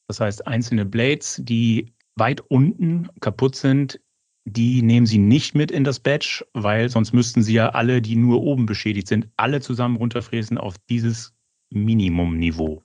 Das 0.08 0.20
heißt, 0.20 0.48
einzelne 0.48 0.86
Blades, 0.86 1.40
die 1.44 1.94
weit 2.16 2.42
unten 2.42 3.10
kaputt 3.20 3.56
sind, 3.56 4.00
die 4.46 4.82
nehmen 4.82 5.06
Sie 5.06 5.18
nicht 5.18 5.56
mit 5.56 5.72
in 5.72 5.84
das 5.84 6.00
Batch, 6.00 6.44
weil 6.54 6.90
sonst 6.90 7.14
müssten 7.14 7.44
Sie 7.44 7.54
ja 7.54 7.70
alle, 7.70 8.02
die 8.02 8.16
nur 8.16 8.42
oben 8.42 8.66
beschädigt 8.66 9.08
sind, 9.08 9.28
alle 9.38 9.62
zusammen 9.62 9.96
runterfräsen 9.98 10.58
auf 10.58 10.76
dieses 10.90 11.34
Minimumniveau. 11.70 12.84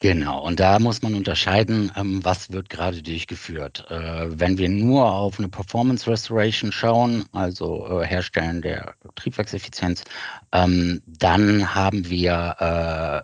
Genau, 0.00 0.44
und 0.44 0.58
da 0.58 0.80
muss 0.80 1.02
man 1.02 1.14
unterscheiden, 1.14 1.92
ähm, 1.96 2.24
was 2.24 2.50
wird 2.50 2.68
gerade 2.68 3.00
durchgeführt. 3.00 3.86
Äh, 3.90 4.38
wenn 4.38 4.58
wir 4.58 4.68
nur 4.68 5.10
auf 5.10 5.38
eine 5.38 5.48
Performance 5.48 6.10
Restoration 6.10 6.72
schauen, 6.72 7.24
also 7.32 8.00
äh, 8.00 8.04
Herstellen 8.04 8.60
der 8.60 8.94
Triebwerkseffizienz, 9.14 10.02
ähm, 10.52 11.00
dann 11.06 11.74
haben 11.74 12.10
wir, 12.10 12.56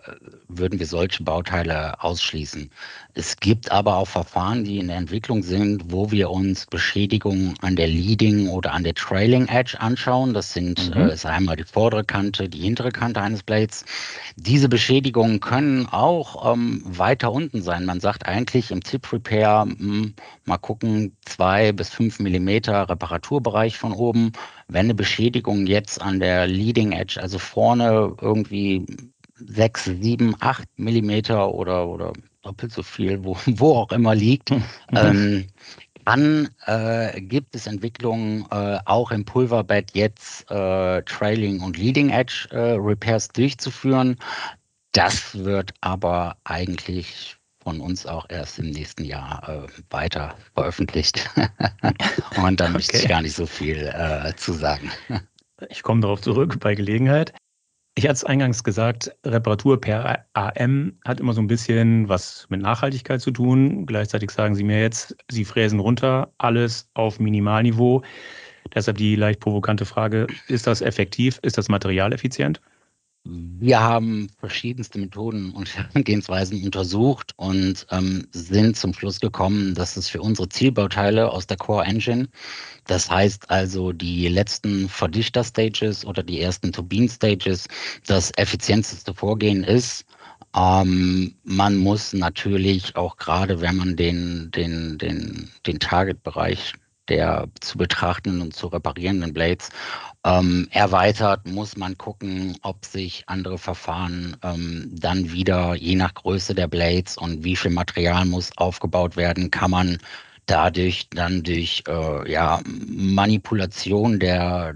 äh, 0.07 0.13
würden 0.49 0.79
wir 0.79 0.87
solche 0.87 1.25
Bauteile 1.25 2.03
ausschließen. 2.03 2.71
Es 3.14 3.37
gibt 3.37 3.73
aber 3.73 3.97
auch 3.97 4.07
Verfahren, 4.07 4.64
die 4.64 4.79
in 4.79 4.88
der 4.88 4.97
Entwicklung 4.97 5.43
sind, 5.43 5.90
wo 5.90 6.11
wir 6.11 6.31
uns 6.31 6.67
Beschädigungen 6.67 7.55
an 7.61 7.75
der 7.75 7.88
Leading 7.88 8.49
oder 8.49 8.73
an 8.73 8.85
der 8.85 8.95
Trailing 8.95 9.49
Edge 9.49 9.81
anschauen. 9.81 10.33
Das 10.33 10.52
sind 10.52 10.95
mhm. 10.95 11.02
äh, 11.09 11.12
ist 11.12 11.26
einmal 11.26 11.57
die 11.57 11.64
vordere 11.64 12.05
Kante, 12.05 12.49
die 12.49 12.61
hintere 12.61 12.90
Kante 12.90 13.21
eines 13.21 13.43
Blades. 13.43 13.85
Diese 14.37 14.69
Beschädigungen 14.69 15.40
können 15.40 15.87
auch 15.87 16.52
ähm, 16.52 16.83
weiter 16.85 17.33
unten 17.33 17.62
sein. 17.62 17.85
Man 17.85 18.00
sagt 18.00 18.26
eigentlich 18.26 18.71
im 18.71 18.83
Tip 18.83 19.12
Repair 19.12 19.64
mh, 19.67 19.75
hm, 19.79 20.14
mal 20.45 20.59
gucken 20.59 21.17
zwei 21.25 21.73
bis 21.73 21.90
fünf 21.90 22.21
Millimeter 22.21 22.88
Reparaturbereich 22.88 23.76
von 23.76 23.93
oben. 23.93 24.33
Wenn 24.69 24.87
eine 24.87 24.95
Beschädigung 24.95 25.67
jetzt 25.67 26.00
an 26.00 26.21
der 26.21 26.47
Leading 26.47 26.93
Edge, 26.93 27.21
also 27.21 27.38
vorne 27.38 28.14
irgendwie 28.21 28.87
sechs, 29.35 29.85
sieben, 29.85 30.37
acht 30.40 30.69
Millimeter 30.76 31.52
oder, 31.55 31.88
oder 31.88 32.12
doppelt 32.42 32.73
so 32.73 32.82
viel, 32.82 33.23
wo, 33.25 33.37
wo 33.47 33.76
auch 33.76 33.92
immer 33.92 34.14
liegt. 34.14 34.50
Mhm. 34.50 34.64
Ähm, 34.92 35.47
dann 36.04 36.49
äh, 36.66 37.20
gibt 37.20 37.54
es 37.54 37.66
Entwicklungen 37.66 38.47
äh, 38.50 38.78
auch 38.85 39.11
im 39.11 39.25
Pulverbett 39.25 39.92
jetzt 39.94 40.50
äh, 40.50 41.02
Trailing 41.02 41.61
und 41.61 41.76
Leading 41.76 42.11
Edge 42.11 42.49
äh, 42.50 42.73
Repairs 42.73 43.28
durchzuführen. 43.28 44.16
Das 44.92 45.38
wird 45.38 45.73
aber 45.82 46.37
eigentlich 46.44 47.37
von 47.62 47.80
uns 47.80 48.06
auch 48.06 48.26
erst 48.28 48.59
im 48.59 48.70
nächsten 48.70 49.04
Jahr 49.04 49.49
äh, 49.49 49.66
weiter 49.90 50.35
veröffentlicht. 50.54 51.30
und 52.42 52.59
da 52.59 52.64
okay. 52.64 52.73
möchte 52.73 52.97
ich 52.97 53.09
gar 53.09 53.23
nicht 53.23 53.37
so 53.37 53.47
viel 53.47 53.87
äh, 53.94 54.35
zu 54.37 54.52
sagen. 54.52 54.90
Ich 55.68 55.82
komme 55.82 56.00
darauf 56.00 56.23
zurück 56.23 56.59
bei 56.59 56.75
Gelegenheit. 56.75 57.35
Ich 58.00 58.07
hatte 58.07 58.14
es 58.14 58.25
eingangs 58.25 58.64
gesagt, 58.64 59.14
Reparatur 59.26 59.78
per 59.78 60.25
AM 60.33 60.99
hat 61.04 61.21
immer 61.21 61.35
so 61.35 61.42
ein 61.42 61.49
bisschen 61.49 62.09
was 62.09 62.47
mit 62.49 62.62
Nachhaltigkeit 62.62 63.21
zu 63.21 63.30
tun. 63.30 63.85
Gleichzeitig 63.85 64.30
sagen 64.30 64.54
Sie 64.54 64.64
mir 64.64 64.80
jetzt, 64.80 65.14
Sie 65.28 65.45
fräsen 65.45 65.80
runter, 65.80 66.33
alles 66.38 66.88
auf 66.95 67.21
Minimalniveau. 67.21 68.00
Deshalb 68.75 68.97
die 68.97 69.16
leicht 69.16 69.40
provokante 69.40 69.85
Frage, 69.85 70.28
ist 70.49 70.66
das 70.66 70.80
effektiv? 70.80 71.40
Ist 71.42 71.59
das 71.59 71.69
materialeffizient? 71.69 72.62
Wir 73.33 73.79
haben 73.79 74.29
verschiedenste 74.41 74.99
Methoden 74.99 75.53
und 75.53 75.75
Herangehensweisen 75.77 76.65
untersucht 76.65 77.33
und 77.37 77.87
ähm, 77.91 78.27
sind 78.33 78.77
zum 78.77 78.93
Schluss 78.93 79.21
gekommen, 79.21 79.75
dass 79.75 79.97
es 79.97 80.09
für 80.09 80.21
unsere 80.21 80.49
Zielbauteile 80.49 81.31
aus 81.31 81.47
der 81.47 81.57
Core 81.57 81.85
Engine, 81.85 82.29
das 82.87 83.09
heißt 83.09 83.49
also 83.49 83.93
die 83.93 84.27
letzten 84.27 84.89
Verdichter-Stages 84.89 86.05
oder 86.05 86.25
die 86.25 86.41
ersten 86.41 86.73
Turbinen-Stages, 86.73 87.69
das 88.07 88.33
effizienteste 88.37 89.15
Vorgehen 89.15 89.63
ist. 89.63 90.05
Ähm, 90.57 91.37
man 91.45 91.77
muss 91.77 92.13
natürlich 92.13 92.97
auch 92.97 93.17
gerade, 93.17 93.61
wenn 93.61 93.77
man 93.77 93.95
den, 93.95 94.51
den, 94.51 94.99
den, 94.99 95.49
den 95.67 95.79
Target-Bereich 95.79 96.75
der 97.11 97.49
zu 97.61 97.77
betrachtenden 97.77 98.41
und 98.41 98.55
zu 98.55 98.69
reparierenden 98.69 99.35
Blades 99.35 99.69
ähm, 100.25 100.69
erweitert, 100.71 101.47
muss 101.47 101.77
man 101.77 101.97
gucken, 101.97 102.57
ob 102.62 102.85
sich 102.85 103.25
andere 103.27 103.59
Verfahren 103.59 104.37
ähm, 104.43 104.91
dann 104.93 105.33
wieder, 105.33 105.75
je 105.75 105.97
nach 105.97 106.15
Größe 106.15 106.55
der 106.55 106.69
Blades 106.69 107.17
und 107.17 107.43
wie 107.45 107.57
viel 107.57 107.71
Material 107.71 108.25
muss 108.27 108.50
aufgebaut 108.57 109.17
werden, 109.17 109.50
kann 109.50 109.71
man 109.71 109.99
dadurch 110.47 111.09
dann 111.11 111.43
durch 111.43 111.85
äh, 111.89 112.31
ja, 112.31 112.61
Manipulation 112.67 114.19
der, 114.19 114.75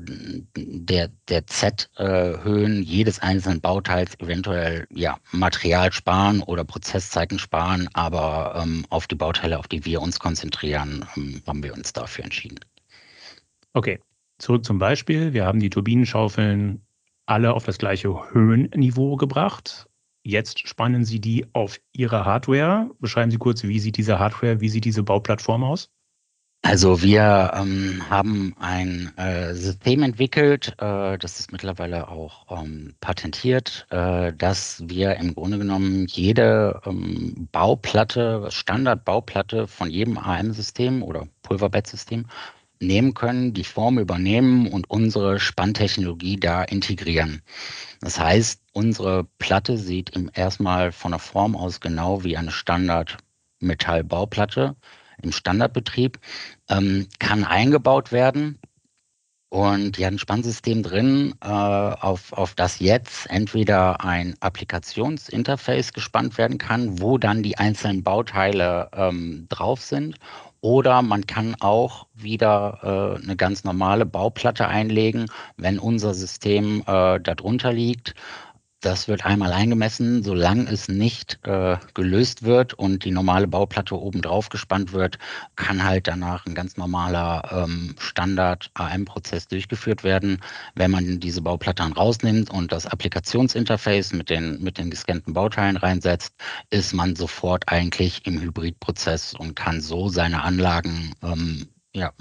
der, 0.57 1.11
der 1.29 1.47
Z-Höhen 1.47 2.83
jedes 2.83 3.19
einzelnen 3.19 3.61
Bauteils 3.61 4.19
eventuell 4.21 4.87
ja, 4.91 5.19
Material 5.33 5.93
sparen 5.93 6.43
oder 6.43 6.65
Prozesszeiten 6.65 7.39
sparen, 7.39 7.89
aber 7.93 8.63
ähm, 8.63 8.87
auf 8.91 9.09
die 9.09 9.17
Bauteile, 9.17 9.59
auf 9.59 9.67
die 9.67 9.85
wir 9.85 10.01
uns 10.01 10.21
konzentrieren, 10.21 11.05
ähm, 11.17 11.43
haben 11.47 11.63
wir 11.63 11.75
uns 11.75 11.93
dafür 11.93 12.25
entschieden. 12.25 12.61
Okay, 13.73 13.99
zurück 14.45 14.65
zum 14.65 14.79
Beispiel. 14.79 15.33
Wir 15.33 15.47
haben 15.47 15.59
die 15.59 15.71
Turbinenschaufeln 15.71 16.87
alle 17.27 17.55
auf 17.55 17.65
das 17.65 17.79
gleiche 17.79 18.33
Höhenniveau 18.33 19.17
gebracht. 19.17 19.89
Jetzt 20.23 20.69
spannen 20.69 21.05
Sie 21.05 21.21
die 21.21 21.47
auf 21.55 21.81
Ihre 21.93 22.25
Hardware. 22.25 22.91
Beschreiben 23.01 23.31
Sie 23.31 23.39
kurz, 23.39 23.63
wie 23.65 23.79
sieht 23.79 23.97
diese 23.97 24.19
Hardware, 24.19 24.61
wie 24.61 24.69
sieht 24.69 24.85
diese 24.85 25.03
Bauplattform 25.03 25.65
aus? 25.65 25.91
Also 26.63 27.03
wir 27.03 27.53
ähm, 27.55 28.03
haben 28.09 28.55
ein 28.59 29.13
äh, 29.19 29.53
System 29.53 30.03
entwickelt, 30.03 30.75
äh, 30.79 31.19
das 31.19 31.39
ist 31.39 31.53
mittlerweile 31.53 32.09
auch 32.09 32.47
ähm, 32.51 32.95
patentiert, 33.01 33.87
äh, 33.91 34.33
dass 34.33 34.83
wir 34.89 35.17
im 35.17 35.35
Grunde 35.35 35.59
genommen 35.59 36.07
jede 36.07 36.81
ähm, 36.87 37.49
Bauplatte, 37.53 38.47
Standardbauplatte 38.49 39.67
von 39.67 39.91
jedem 39.91 40.17
AM-System 40.17 41.03
oder 41.03 41.29
Pulverbettsystem 41.43 42.25
nehmen 42.81 43.15
können, 43.15 43.55
die 43.55 43.65
Form 43.65 43.99
übernehmen 43.99 44.69
und 44.69 44.91
unsere 44.91 45.41
Spanntechnologie 45.41 46.37
da 46.37 46.63
integrieren. 46.63 47.41
Das 48.01 48.19
heißt, 48.19 48.61
unsere 48.73 49.25
Platte 49.39 49.79
sieht 49.79 50.11
im 50.11 50.31
erstmal 50.33 50.93
von 50.93 51.13
der 51.13 51.21
Form 51.21 51.57
aus 51.57 51.81
genau 51.81 52.25
wie 52.25 52.37
eine 52.37 52.51
Standard-Metallbauplatte 52.51 54.77
im 55.23 55.33
Standardbetrieb, 55.33 56.19
ähm, 56.69 57.07
kann 57.19 57.45
eingebaut 57.45 58.13
werden 58.13 58.59
und 59.55 59.97
die 59.97 60.05
hat 60.05 60.13
ein 60.13 60.19
Spannsystem 60.19 60.83
drin, 60.83 61.33
äh, 61.41 61.47
auf, 61.47 62.33
auf 62.33 62.57
das 62.57 62.81
jetzt 62.81 63.31
entweder 63.31 64.05
ein 64.05 64.35
Applikationsinterface 64.41 65.93
gespannt 65.93 66.39
werden 66.39 66.59
kann, 66.59 67.01
wo 67.01 67.19
dann 67.19 67.45
die 67.45 67.57
einzelnen 67.57 68.03
Bauteile 68.03 68.91
ähm, 68.93 69.47
drauf 69.49 69.81
sind 69.81 70.17
oder 70.65 71.03
man 71.03 71.27
kann 71.27 71.57
auch 71.61 72.07
wieder 72.15 73.19
äh, 73.21 73.23
eine 73.23 73.37
ganz 73.37 73.65
normale 73.65 74.07
Bauplatte 74.07 74.67
einlegen, 74.67 75.27
wenn 75.59 75.79
unser 75.79 76.15
System 76.15 76.83
äh, 76.87 77.21
darunter 77.21 77.71
liegt. 77.71 78.15
Das 78.85 79.09
wird 79.09 79.25
einmal 79.25 79.55
eingemessen, 79.55 80.23
solange 80.23 80.71
es 80.71 80.89
nicht 80.89 81.39
äh, 81.45 81.79
gelöst 81.95 82.43
wird 82.43 82.75
und 82.75 83.07
die 83.07 83.13
normale 83.13 83.49
Bauplatte 83.49 83.99
oben 83.99 84.21
drauf 84.21 84.51
gespannt 84.51 84.93
wird, 84.93 85.19
kann 85.57 85.85
halt 85.85 86.07
danach 86.07 86.45
ein 86.45 86.55
ganz 86.55 86.77
normaler 86.77 87.65
ähm, 87.65 87.95
Standard-AM-Prozess 87.99 89.49
durchgeführt 89.49 90.05
werden. 90.05 90.43
Wenn 90.75 90.91
man 90.91 91.19
diese 91.19 91.41
Bauplatte 91.41 91.83
dann 91.83 91.95
rausnimmt 91.95 92.51
und 92.51 92.73
das 92.73 92.85
Applikationsinterface 92.85 94.13
mit 94.13 94.29
den, 94.29 94.63
mit 94.63 94.77
den 94.77 94.91
gescannten 94.91 95.33
Bauteilen 95.33 95.79
reinsetzt, 95.79 96.35
ist 96.69 96.93
man 96.93 97.17
sofort 97.17 97.65
eigentlich 97.69 98.27
im 98.27 98.39
Hybridprozess 98.39 99.33
und 99.33 99.57
kann 99.57 99.81
so 99.81 100.11
seine 100.11 100.43
Anlagen 100.43 101.15
ähm, 101.23 101.69
ja, 101.95 102.13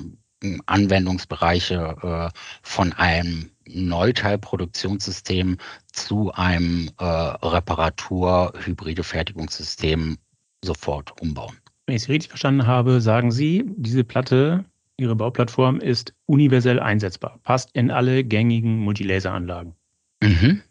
Anwendungsbereiche 0.65 2.31
äh, 2.33 2.39
von 2.61 2.93
einem 2.93 3.49
Neuteilproduktionssystem 3.67 5.57
zu 5.91 6.31
einem 6.33 6.89
äh, 6.99 7.05
Reparatur-hybride 7.05 9.03
Fertigungssystem 9.03 10.17
sofort 10.63 11.19
umbauen. 11.21 11.55
Wenn 11.85 11.95
ich 11.95 12.03
Sie 12.03 12.11
richtig 12.11 12.29
verstanden 12.29 12.67
habe, 12.67 13.01
sagen 13.01 13.31
Sie, 13.31 13.63
diese 13.75 14.03
Platte, 14.03 14.65
Ihre 14.97 15.15
Bauplattform 15.15 15.79
ist 15.79 16.13
universell 16.27 16.79
einsetzbar, 16.79 17.39
passt 17.43 17.71
in 17.73 17.89
alle 17.89 18.23
gängigen 18.23 18.79
Multilaseranlagen. 18.79 19.73
Mhm. 20.21 20.61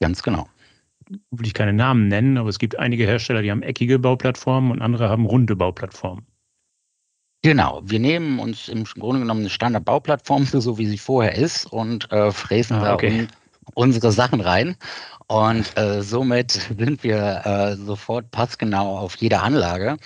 Ganz 0.00 0.22
genau. 0.22 0.48
Will 1.30 1.46
ich 1.46 1.54
keine 1.54 1.72
Namen 1.72 2.08
nennen, 2.08 2.38
aber 2.38 2.48
es 2.48 2.58
gibt 2.58 2.78
einige 2.78 3.04
Hersteller, 3.04 3.42
die 3.42 3.50
haben 3.50 3.62
eckige 3.62 3.98
Bauplattformen 3.98 4.70
und 4.70 4.80
andere 4.80 5.08
haben 5.08 5.26
runde 5.26 5.56
Bauplattformen. 5.56 6.24
Genau, 7.42 7.80
wir 7.84 7.98
nehmen 7.98 8.38
uns 8.38 8.68
im 8.68 8.84
Grunde 8.84 9.20
genommen 9.20 9.40
eine 9.40 9.50
Standardbauplattform, 9.50 10.44
so 10.52 10.78
wie 10.78 10.86
sie 10.86 10.98
vorher 10.98 11.34
ist, 11.34 11.66
und 11.72 12.10
äh, 12.12 12.30
fräsen 12.32 12.76
ah, 12.76 12.94
okay. 12.94 13.10
da 13.10 13.14
un 13.16 13.28
unsere 13.74 14.10
Sachen 14.12 14.40
rein. 14.40 14.76
Und 15.28 15.76
äh, 15.78 16.02
somit 16.02 16.50
sind 16.78 17.02
wir 17.04 17.42
äh, 17.44 17.76
sofort 17.76 18.30
passgenau 18.32 18.98
auf 18.98 19.16
jede 19.16 19.40
Anlage. 19.40 19.96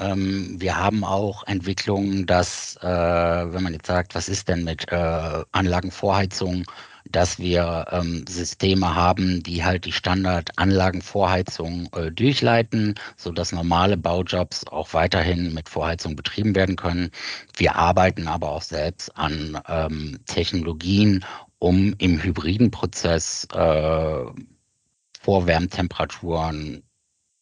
Ähm, 0.00 0.54
wir 0.60 0.76
haben 0.76 1.02
auch 1.02 1.44
Entwicklungen, 1.48 2.26
dass, 2.26 2.76
äh, 2.76 2.86
wenn 2.86 3.62
man 3.64 3.72
jetzt 3.72 3.86
sagt, 3.86 4.14
was 4.14 4.28
ist 4.28 4.48
denn 4.48 4.62
mit 4.62 4.90
äh, 4.92 5.42
Anlagenvorheizung, 5.50 6.64
dass 7.10 7.38
wir 7.38 7.86
ähm, 7.90 8.24
Systeme 8.28 8.94
haben, 8.94 9.42
die 9.42 9.64
halt 9.64 9.84
die 9.84 9.92
Standardanlagenvorheizung 9.92 11.88
äh, 11.94 12.10
durchleiten, 12.10 12.94
sodass 13.16 13.52
normale 13.52 13.96
Baujobs 13.96 14.66
auch 14.66 14.92
weiterhin 14.94 15.54
mit 15.54 15.68
Vorheizung 15.68 16.16
betrieben 16.16 16.54
werden 16.54 16.76
können. 16.76 17.10
Wir 17.56 17.76
arbeiten 17.76 18.28
aber 18.28 18.50
auch 18.50 18.62
selbst 18.62 19.16
an 19.16 19.60
ähm, 19.68 20.18
Technologien, 20.26 21.24
um 21.58 21.94
im 21.98 22.22
hybriden 22.22 22.70
Prozess 22.70 23.46
äh, 23.52 24.24
Vorwärmtemperaturen 25.20 26.82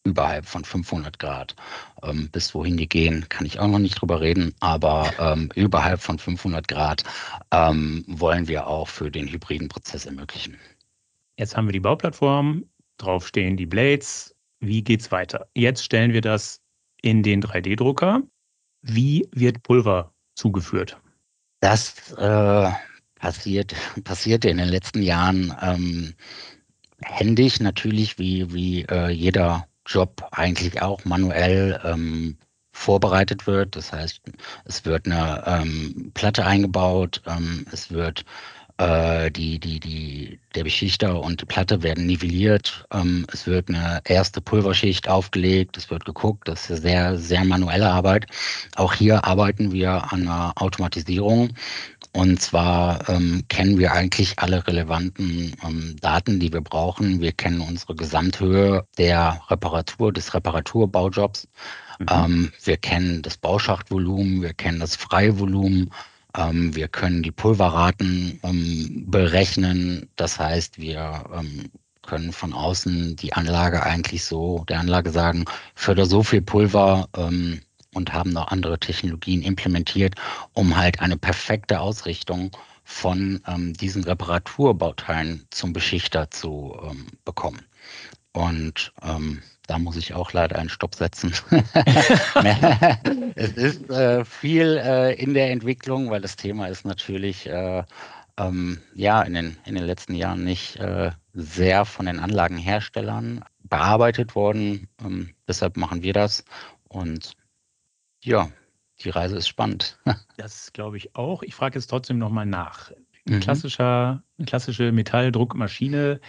überhalb 0.07 0.45
von 0.45 0.63
500 0.63 1.19
Grad. 1.19 1.55
Ähm, 2.03 2.29
bis 2.31 2.53
wohin 2.53 2.77
die 2.77 2.89
gehen, 2.89 3.27
kann 3.29 3.45
ich 3.45 3.59
auch 3.59 3.67
noch 3.67 3.79
nicht 3.79 4.01
drüber 4.01 4.21
reden, 4.21 4.53
aber 4.59 5.11
ähm, 5.19 5.49
überhalb 5.55 6.01
von 6.01 6.19
500 6.19 6.67
Grad 6.67 7.03
ähm, 7.51 8.03
wollen 8.07 8.47
wir 8.47 8.67
auch 8.67 8.87
für 8.87 9.11
den 9.11 9.27
hybriden 9.27 9.67
Prozess 9.67 10.05
ermöglichen. 10.05 10.57
Jetzt 11.37 11.55
haben 11.55 11.67
wir 11.67 11.73
die 11.73 11.79
Bauplattform, 11.79 12.65
drauf 12.97 13.27
stehen 13.27 13.57
die 13.57 13.65
Blades. 13.65 14.35
Wie 14.59 14.83
geht's 14.83 15.11
weiter? 15.11 15.47
Jetzt 15.53 15.83
stellen 15.83 16.13
wir 16.13 16.21
das 16.21 16.61
in 17.01 17.21
den 17.21 17.43
3D-Drucker. 17.43 18.23
Wie 18.81 19.27
wird 19.33 19.61
Pulver 19.63 20.11
zugeführt? 20.35 20.97
Das 21.59 22.11
äh, 22.13 22.71
passiert, 23.15 23.75
passierte 24.03 24.49
in 24.49 24.57
den 24.57 24.69
letzten 24.69 25.01
Jahren 25.01 25.53
ähm, 25.61 26.13
händisch 27.01 27.59
natürlich, 27.59 28.17
wie, 28.17 28.51
wie 28.53 28.83
äh, 28.83 29.09
jeder 29.09 29.66
Job 29.87 30.27
eigentlich 30.31 30.81
auch 30.81 31.03
manuell 31.05 31.79
ähm, 31.83 32.37
vorbereitet 32.71 33.47
wird. 33.47 33.75
Das 33.75 33.91
heißt, 33.91 34.21
es 34.65 34.85
wird 34.85 35.05
eine 35.05 35.43
ähm, 35.45 36.11
Platte 36.13 36.45
eingebaut, 36.45 37.21
ähm, 37.25 37.65
es 37.71 37.91
wird 37.91 38.23
äh, 38.77 39.31
die, 39.31 39.59
die, 39.59 39.79
die, 39.79 40.39
der 40.55 40.63
Beschichter 40.63 41.21
und 41.21 41.41
die 41.41 41.45
Platte 41.45 41.83
werden 41.83 42.05
nivelliert. 42.05 42.85
Ähm, 42.91 43.25
es 43.31 43.47
wird 43.47 43.69
eine 43.69 44.01
erste 44.05 44.41
Pulverschicht 44.41 45.09
aufgelegt. 45.09 45.77
Es 45.77 45.89
wird 45.89 46.05
geguckt. 46.05 46.47
Das 46.47 46.69
ist 46.69 46.83
sehr, 46.83 47.17
sehr 47.17 47.43
manuelle 47.43 47.89
Arbeit. 47.89 48.27
Auch 48.75 48.93
hier 48.93 49.25
arbeiten 49.25 49.71
wir 49.71 50.11
an 50.13 50.21
einer 50.21 50.53
Automatisierung. 50.55 51.53
Und 52.13 52.41
zwar 52.41 53.07
ähm, 53.09 53.43
kennen 53.47 53.77
wir 53.77 53.91
eigentlich 53.91 54.39
alle 54.39 54.65
relevanten 54.65 55.55
ähm, 55.63 55.95
Daten, 56.01 56.39
die 56.39 56.51
wir 56.51 56.61
brauchen. 56.61 57.21
Wir 57.21 57.31
kennen 57.31 57.61
unsere 57.61 57.95
Gesamthöhe 57.95 58.87
der 58.97 59.41
Reparatur, 59.49 60.11
des 60.13 60.33
Reparaturbaujobs. 60.33 61.47
Mhm. 61.99 62.05
Ähm, 62.09 62.51
wir 62.63 62.77
kennen 62.77 63.21
das 63.21 63.37
Bauschachtvolumen, 63.37 64.41
wir 64.41 64.53
kennen 64.53 64.79
das 64.79 64.95
Freivolumen. 64.95 65.91
Ähm, 66.37 66.75
wir 66.75 66.87
können 66.87 67.23
die 67.23 67.31
Pulverraten 67.31 68.39
ähm, 68.43 69.05
berechnen. 69.07 70.09
Das 70.15 70.39
heißt, 70.39 70.79
wir 70.79 71.25
ähm, 71.33 71.71
können 72.03 72.31
von 72.31 72.53
außen 72.53 73.15
die 73.17 73.33
Anlage 73.33 73.83
eigentlich 73.83 74.23
so, 74.23 74.63
der 74.69 74.79
Anlage 74.79 75.11
sagen, 75.11 75.45
förder 75.75 76.05
so 76.05 76.23
viel 76.23 76.41
Pulver 76.41 77.09
ähm, 77.17 77.61
und 77.93 78.13
haben 78.13 78.31
noch 78.31 78.47
andere 78.49 78.79
Technologien 78.79 79.41
implementiert, 79.41 80.15
um 80.53 80.77
halt 80.77 81.01
eine 81.01 81.17
perfekte 81.17 81.79
Ausrichtung 81.79 82.51
von 82.83 83.41
ähm, 83.47 83.73
diesen 83.73 84.03
Reparaturbauteilen 84.03 85.45
zum 85.49 85.73
Beschichter 85.73 86.31
zu 86.31 86.77
ähm, 86.89 87.07
bekommen. 87.25 87.61
Und 88.31 88.93
da 89.67 89.77
muss 89.77 89.97
ich 89.97 90.13
auch 90.13 90.33
leider 90.33 90.57
einen 90.57 90.69
Stopp 90.69 90.95
setzen. 90.95 91.33
es 93.35 93.51
ist 93.51 93.89
äh, 93.89 94.25
viel 94.25 94.77
äh, 94.77 95.13
in 95.13 95.33
der 95.33 95.51
Entwicklung, 95.51 96.09
weil 96.09 96.21
das 96.21 96.37
Thema 96.37 96.67
ist 96.67 96.85
natürlich 96.85 97.47
äh, 97.47 97.83
ähm, 98.37 98.79
ja 98.95 99.21
in 99.21 99.33
den, 99.33 99.57
in 99.65 99.75
den 99.75 99.83
letzten 99.83 100.15
Jahren 100.15 100.43
nicht 100.43 100.77
äh, 100.77 101.11
sehr 101.33 101.85
von 101.85 102.05
den 102.05 102.19
Anlagenherstellern 102.19 103.43
bearbeitet 103.63 104.35
worden. 104.35 104.87
Ähm, 105.03 105.33
deshalb 105.47 105.77
machen 105.77 106.01
wir 106.01 106.13
das. 106.13 106.45
Und 106.87 107.33
ja, 108.23 108.49
die 109.03 109.09
Reise 109.09 109.37
ist 109.37 109.47
spannend. 109.47 109.99
das 110.37 110.71
glaube 110.73 110.97
ich 110.97 111.15
auch. 111.15 111.43
Ich 111.43 111.55
frage 111.55 111.77
jetzt 111.77 111.87
trotzdem 111.87 112.17
nochmal 112.17 112.45
nach. 112.45 112.91
Ein 113.27 113.35
mhm. 113.35 113.39
klassischer, 113.41 114.23
eine 114.37 114.45
klassische 114.45 114.91
Metalldruckmaschine 114.91 116.21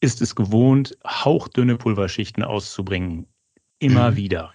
ist 0.00 0.22
es 0.22 0.34
gewohnt, 0.34 0.96
hauchdünne 1.06 1.76
Pulverschichten 1.76 2.42
auszubringen. 2.42 3.26
Immer 3.78 4.12
mhm. 4.12 4.16
wieder. 4.16 4.54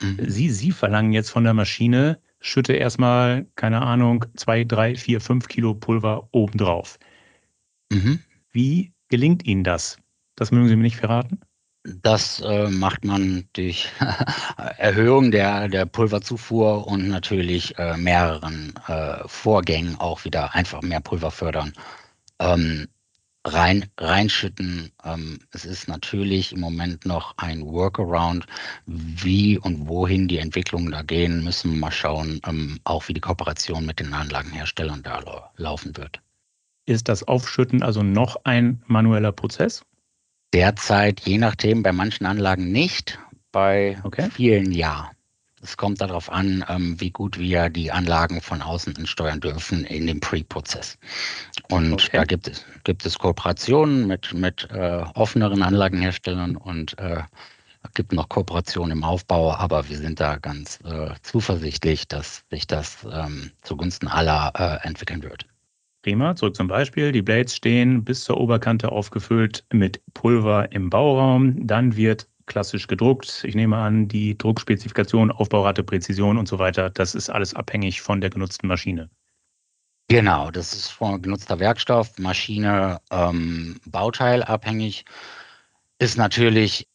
Mhm. 0.00 0.18
Sie, 0.28 0.50
Sie 0.50 0.72
verlangen 0.72 1.12
jetzt 1.12 1.30
von 1.30 1.44
der 1.44 1.54
Maschine, 1.54 2.18
schütte 2.40 2.74
erstmal, 2.74 3.46
keine 3.56 3.82
Ahnung, 3.82 4.24
zwei, 4.36 4.64
drei, 4.64 4.94
vier, 4.94 5.20
fünf 5.20 5.48
Kilo 5.48 5.74
Pulver 5.74 6.28
obendrauf. 6.32 6.98
Mhm. 7.92 8.20
Wie 8.52 8.92
gelingt 9.08 9.46
Ihnen 9.46 9.64
das? 9.64 9.98
Das 10.34 10.50
mögen 10.50 10.68
Sie 10.68 10.76
mir 10.76 10.82
nicht 10.82 10.96
verraten? 10.96 11.40
Das 12.02 12.40
äh, 12.40 12.68
macht 12.68 13.04
man 13.04 13.48
durch 13.52 13.88
Erhöhung 14.78 15.30
der, 15.30 15.68
der 15.68 15.86
Pulverzufuhr 15.86 16.86
und 16.86 17.08
natürlich 17.08 17.78
äh, 17.78 17.96
mehreren 17.96 18.74
äh, 18.88 19.18
Vorgängen 19.26 19.94
auch 19.96 20.24
wieder 20.24 20.54
einfach 20.54 20.82
mehr 20.82 21.00
Pulver 21.00 21.30
fördern. 21.30 21.72
Ähm, 22.40 22.88
rein, 23.46 23.86
reinschütten. 23.98 24.90
Ähm, 25.04 25.38
es 25.52 25.64
ist 25.64 25.88
natürlich 25.88 26.52
im 26.52 26.60
Moment 26.60 27.06
noch 27.06 27.34
ein 27.38 27.64
Workaround. 27.64 28.46
Wie 28.86 29.58
und 29.58 29.88
wohin 29.88 30.28
die 30.28 30.38
Entwicklungen 30.38 30.90
da 30.90 31.02
gehen, 31.02 31.44
müssen 31.44 31.72
wir 31.72 31.78
mal 31.78 31.90
schauen, 31.90 32.40
ähm, 32.46 32.80
auch 32.84 33.08
wie 33.08 33.14
die 33.14 33.20
Kooperation 33.20 33.86
mit 33.86 34.00
den 34.00 34.12
Anlagenherstellern 34.12 35.02
da 35.02 35.50
laufen 35.56 35.96
wird. 35.96 36.20
Ist 36.86 37.08
das 37.08 37.22
Aufschütten 37.24 37.82
also 37.82 38.02
noch 38.02 38.36
ein 38.44 38.82
manueller 38.86 39.32
Prozess? 39.32 39.82
Derzeit, 40.52 41.20
je 41.20 41.38
nachdem, 41.38 41.82
bei 41.82 41.92
manchen 41.92 42.26
Anlagen 42.26 42.70
nicht, 42.70 43.18
bei 43.52 43.98
okay. 44.04 44.30
vielen 44.30 44.70
ja. 44.72 45.10
Es 45.66 45.76
kommt 45.76 46.00
darauf 46.00 46.30
an, 46.30 46.64
ähm, 46.68 47.00
wie 47.00 47.10
gut 47.10 47.40
wir 47.40 47.68
die 47.70 47.90
Anlagen 47.90 48.40
von 48.40 48.62
außen 48.62 48.96
ansteuern 48.96 49.40
dürfen 49.40 49.84
in 49.84 50.06
dem 50.06 50.20
Pre-Prozess. 50.20 50.96
Und 51.70 51.92
okay. 51.94 52.18
da 52.18 52.24
gibt 52.24 52.46
es, 52.46 52.64
gibt 52.84 53.04
es 53.04 53.18
Kooperationen 53.18 54.06
mit, 54.06 54.32
mit 54.32 54.68
äh, 54.70 55.02
offeneren 55.14 55.64
Anlagenherstellern 55.64 56.54
und 56.54 56.96
äh, 57.00 57.20
gibt 57.94 58.12
noch 58.12 58.28
Kooperationen 58.28 58.98
im 58.98 59.02
Aufbau, 59.02 59.54
aber 59.54 59.88
wir 59.88 59.98
sind 59.98 60.20
da 60.20 60.36
ganz 60.36 60.78
äh, 60.84 61.10
zuversichtlich, 61.22 62.06
dass 62.06 62.44
sich 62.48 62.68
das 62.68 63.04
ähm, 63.12 63.50
zugunsten 63.62 64.06
aller 64.06 64.52
äh, 64.56 64.86
entwickeln 64.86 65.24
wird. 65.24 65.46
Prima, 66.02 66.36
zurück 66.36 66.54
zum 66.54 66.68
Beispiel. 66.68 67.10
Die 67.10 67.22
Blades 67.22 67.56
stehen 67.56 68.04
bis 68.04 68.22
zur 68.22 68.38
Oberkante 68.38 68.92
aufgefüllt 68.92 69.64
mit 69.72 70.00
Pulver 70.14 70.70
im 70.70 70.90
Bauraum. 70.90 71.66
Dann 71.66 71.96
wird 71.96 72.28
klassisch 72.46 72.86
gedruckt. 72.86 73.44
Ich 73.44 73.54
nehme 73.54 73.76
an, 73.76 74.08
die 74.08 74.36
Druckspezifikation, 74.36 75.30
Aufbaurate, 75.30 75.82
Präzision 75.82 76.38
und 76.38 76.48
so 76.48 76.58
weiter, 76.58 76.90
das 76.90 77.14
ist 77.14 77.30
alles 77.30 77.54
abhängig 77.54 78.00
von 78.00 78.20
der 78.20 78.30
genutzten 78.30 78.68
Maschine. 78.68 79.10
Genau, 80.08 80.50
das 80.50 80.72
ist 80.72 80.88
von 80.88 81.20
genutzter 81.20 81.58
Werkstoff, 81.58 82.18
Maschine, 82.18 83.00
ähm, 83.10 83.80
Bauteil 83.86 84.42
abhängig. 84.42 85.04
Ist 85.98 86.16
natürlich 86.16 86.86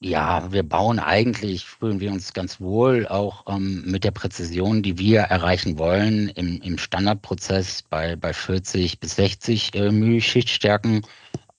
ja, 0.00 0.52
wir 0.52 0.62
bauen 0.62 1.00
eigentlich, 1.00 1.64
fühlen 1.64 1.98
wir 2.00 2.12
uns 2.12 2.32
ganz 2.32 2.60
wohl, 2.60 3.08
auch 3.08 3.44
ähm, 3.48 3.82
mit 3.84 4.04
der 4.04 4.12
Präzision, 4.12 4.82
die 4.82 4.96
wir 4.98 5.22
erreichen 5.22 5.76
wollen, 5.76 6.28
im, 6.28 6.60
im 6.62 6.78
Standardprozess 6.78 7.82
bei, 7.82 8.14
bei 8.14 8.32
40 8.32 9.00
bis 9.00 9.16
60 9.16 9.74
äh, 9.74 9.90
μ. 9.90 10.20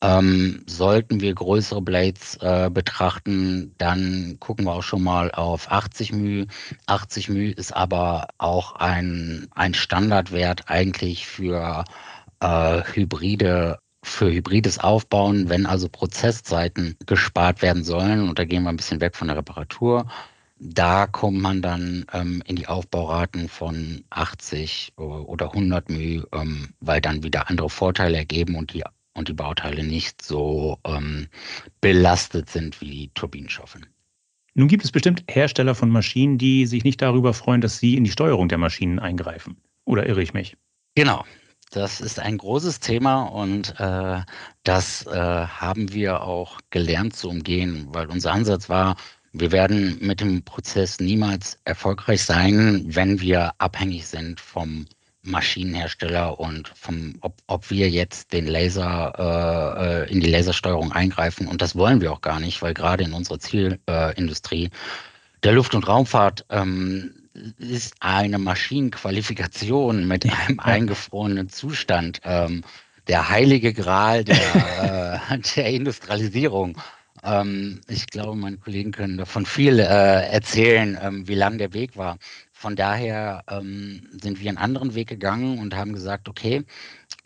Ähm, 0.03 0.63
sollten 0.67 1.21
wir 1.21 1.35
größere 1.35 1.81
Blades 1.81 2.37
äh, 2.43 2.69
betrachten, 2.71 3.75
dann 3.79 4.37
gucken 4.39 4.67
wir 4.67 4.73
auch 4.75 4.83
schon 4.83 5.03
mal 5.03 5.31
auf 5.31 5.73
80 5.73 6.13
μ. 6.13 6.47
80 6.87 7.31
μ 7.31 7.53
ist 7.53 7.75
aber 7.75 8.29
auch 8.37 8.75
ein, 8.77 9.49
ein 9.55 9.73
Standardwert 9.73 10.69
eigentlich 10.69 11.27
für 11.27 11.85
äh, 12.41 12.83
hybride 12.93 13.79
für 14.05 14.31
hybrides 14.31 14.79
Aufbauen, 14.79 15.49
wenn 15.49 15.65
also 15.65 15.89
Prozesszeiten 15.89 16.97
gespart 17.07 17.63
werden 17.63 17.85
sollen, 17.85 18.29
und 18.29 18.39
da 18.39 18.45
gehen 18.45 18.63
wir 18.65 18.69
ein 18.69 18.77
bisschen 18.77 19.01
weg 19.01 19.17
von 19.17 19.29
der 19.29 19.39
Reparatur, 19.39 20.07
da 20.59 21.07
kommt 21.07 21.41
man 21.41 21.63
dann 21.63 22.05
ähm, 22.13 22.43
in 22.47 22.57
die 22.57 22.69
Aufbauraten 22.69 23.49
von 23.49 24.05
80 24.11 24.93
oder 24.97 25.47
100 25.53 25.89
μ, 25.89 26.23
ähm, 26.33 26.75
weil 26.81 27.01
dann 27.01 27.23
wieder 27.23 27.49
andere 27.49 27.71
Vorteile 27.71 28.19
ergeben 28.19 28.57
und 28.57 28.73
die, 28.73 28.85
und 29.20 29.28
die 29.28 29.34
Bauteile 29.34 29.84
nicht 29.84 30.24
so 30.24 30.80
ähm, 30.86 31.28
belastet 31.82 32.50
sind 32.50 32.82
wie 32.82 32.90
die 32.90 33.12
Turbinenschaufeln. 33.14 33.86
Nun 34.56 34.68
gibt 34.68 34.84
es 34.84 34.92
bestimmt 34.92 35.24
Hersteller 35.30 35.76
von 35.76 35.90
Maschinen, 35.90 36.38
die 36.38 36.66
sich 36.66 36.84
nicht 36.84 37.02
darüber 37.02 37.34
freuen, 37.34 37.62
dass 37.62 37.78
sie 37.78 37.96
in 37.96 38.04
die 38.04 38.12
Steuerung 38.12 38.50
der 38.50 38.58
Maschinen 38.58 38.98
eingreifen. 38.98 39.58
Oder 39.86 40.08
irre 40.08 40.24
ich 40.24 40.34
mich? 40.34 40.58
Genau, 40.96 41.24
das 41.72 42.02
ist 42.02 42.20
ein 42.20 42.38
großes 42.38 42.80
Thema 42.80 43.24
und 43.24 43.80
äh, 43.80 44.22
das 44.64 45.06
äh, 45.06 45.12
haben 45.12 45.94
wir 45.94 46.22
auch 46.24 46.60
gelernt 46.72 47.16
zu 47.16 47.30
umgehen, 47.30 47.88
weil 47.92 48.08
unser 48.08 48.34
Ansatz 48.34 48.70
war, 48.70 48.96
wir 49.32 49.52
werden 49.52 49.98
mit 50.02 50.22
dem 50.22 50.44
Prozess 50.44 51.00
niemals 51.00 51.60
erfolgreich 51.64 52.24
sein, 52.24 52.84
wenn 52.88 53.22
wir 53.22 53.54
abhängig 53.60 54.08
sind 54.08 54.40
vom 54.40 54.88
Maschinenhersteller 55.22 56.40
und 56.40 56.70
vom, 56.70 57.16
ob, 57.22 57.36
ob 57.48 57.70
wir 57.70 57.90
jetzt 57.90 58.32
den 58.32 58.48
Laser 58.48 59.14
äh, 59.78 60.06
äh 60.06 60.12
in 60.12 60.22
die 60.22 60.30
Lasersteuerung 60.30 60.92
eingreifen. 60.92 61.48
Und 61.48 61.62
das 61.62 61.76
wollen 61.76 62.02
wir 62.02 62.12
auch 62.12 62.22
gar 62.22 62.40
nicht, 62.40 62.62
weil 62.62 62.74
gerade 62.74 63.04
in 63.04 63.14
unserer 63.14 63.40
Zielindustrie 63.40 64.66
äh, 64.66 64.70
der 65.44 65.54
Luft- 65.54 65.76
und 65.76 65.88
Raumfahrt 65.88 66.46
ähm, 66.50 67.14
ist 67.58 67.96
eine 68.00 68.38
Maschinenqualifikation 68.38 70.08
mit 70.08 70.26
einem 70.26 70.60
eingefrorenen 70.60 71.50
Zustand 71.50 72.20
ähm, 72.24 72.64
der 73.08 73.30
heilige 73.30 73.74
Gral 73.74 74.24
der, 74.24 75.22
äh, 75.30 75.40
der 75.56 75.66
Industrialisierung. 75.68 76.78
Ähm, 77.24 77.82
ich 77.88 78.08
glaube, 78.08 78.36
meine 78.36 78.58
Kollegen 78.58 78.92
können 78.92 79.18
davon 79.18 79.46
viel 79.46 79.80
äh, 79.80 79.84
erzählen, 79.84 80.98
ähm, 81.02 81.28
wie 81.28 81.36
lang 81.36 81.58
der 81.58 81.74
Weg 81.74 81.98
war. 81.98 82.18
Von 82.60 82.76
daher 82.76 83.46
ähm, 83.50 84.06
sind 84.22 84.42
wir 84.42 84.50
einen 84.50 84.58
anderen 84.58 84.94
Weg 84.94 85.08
gegangen 85.08 85.60
und 85.60 85.78
haben 85.78 85.94
gesagt, 85.94 86.28
okay, 86.28 86.66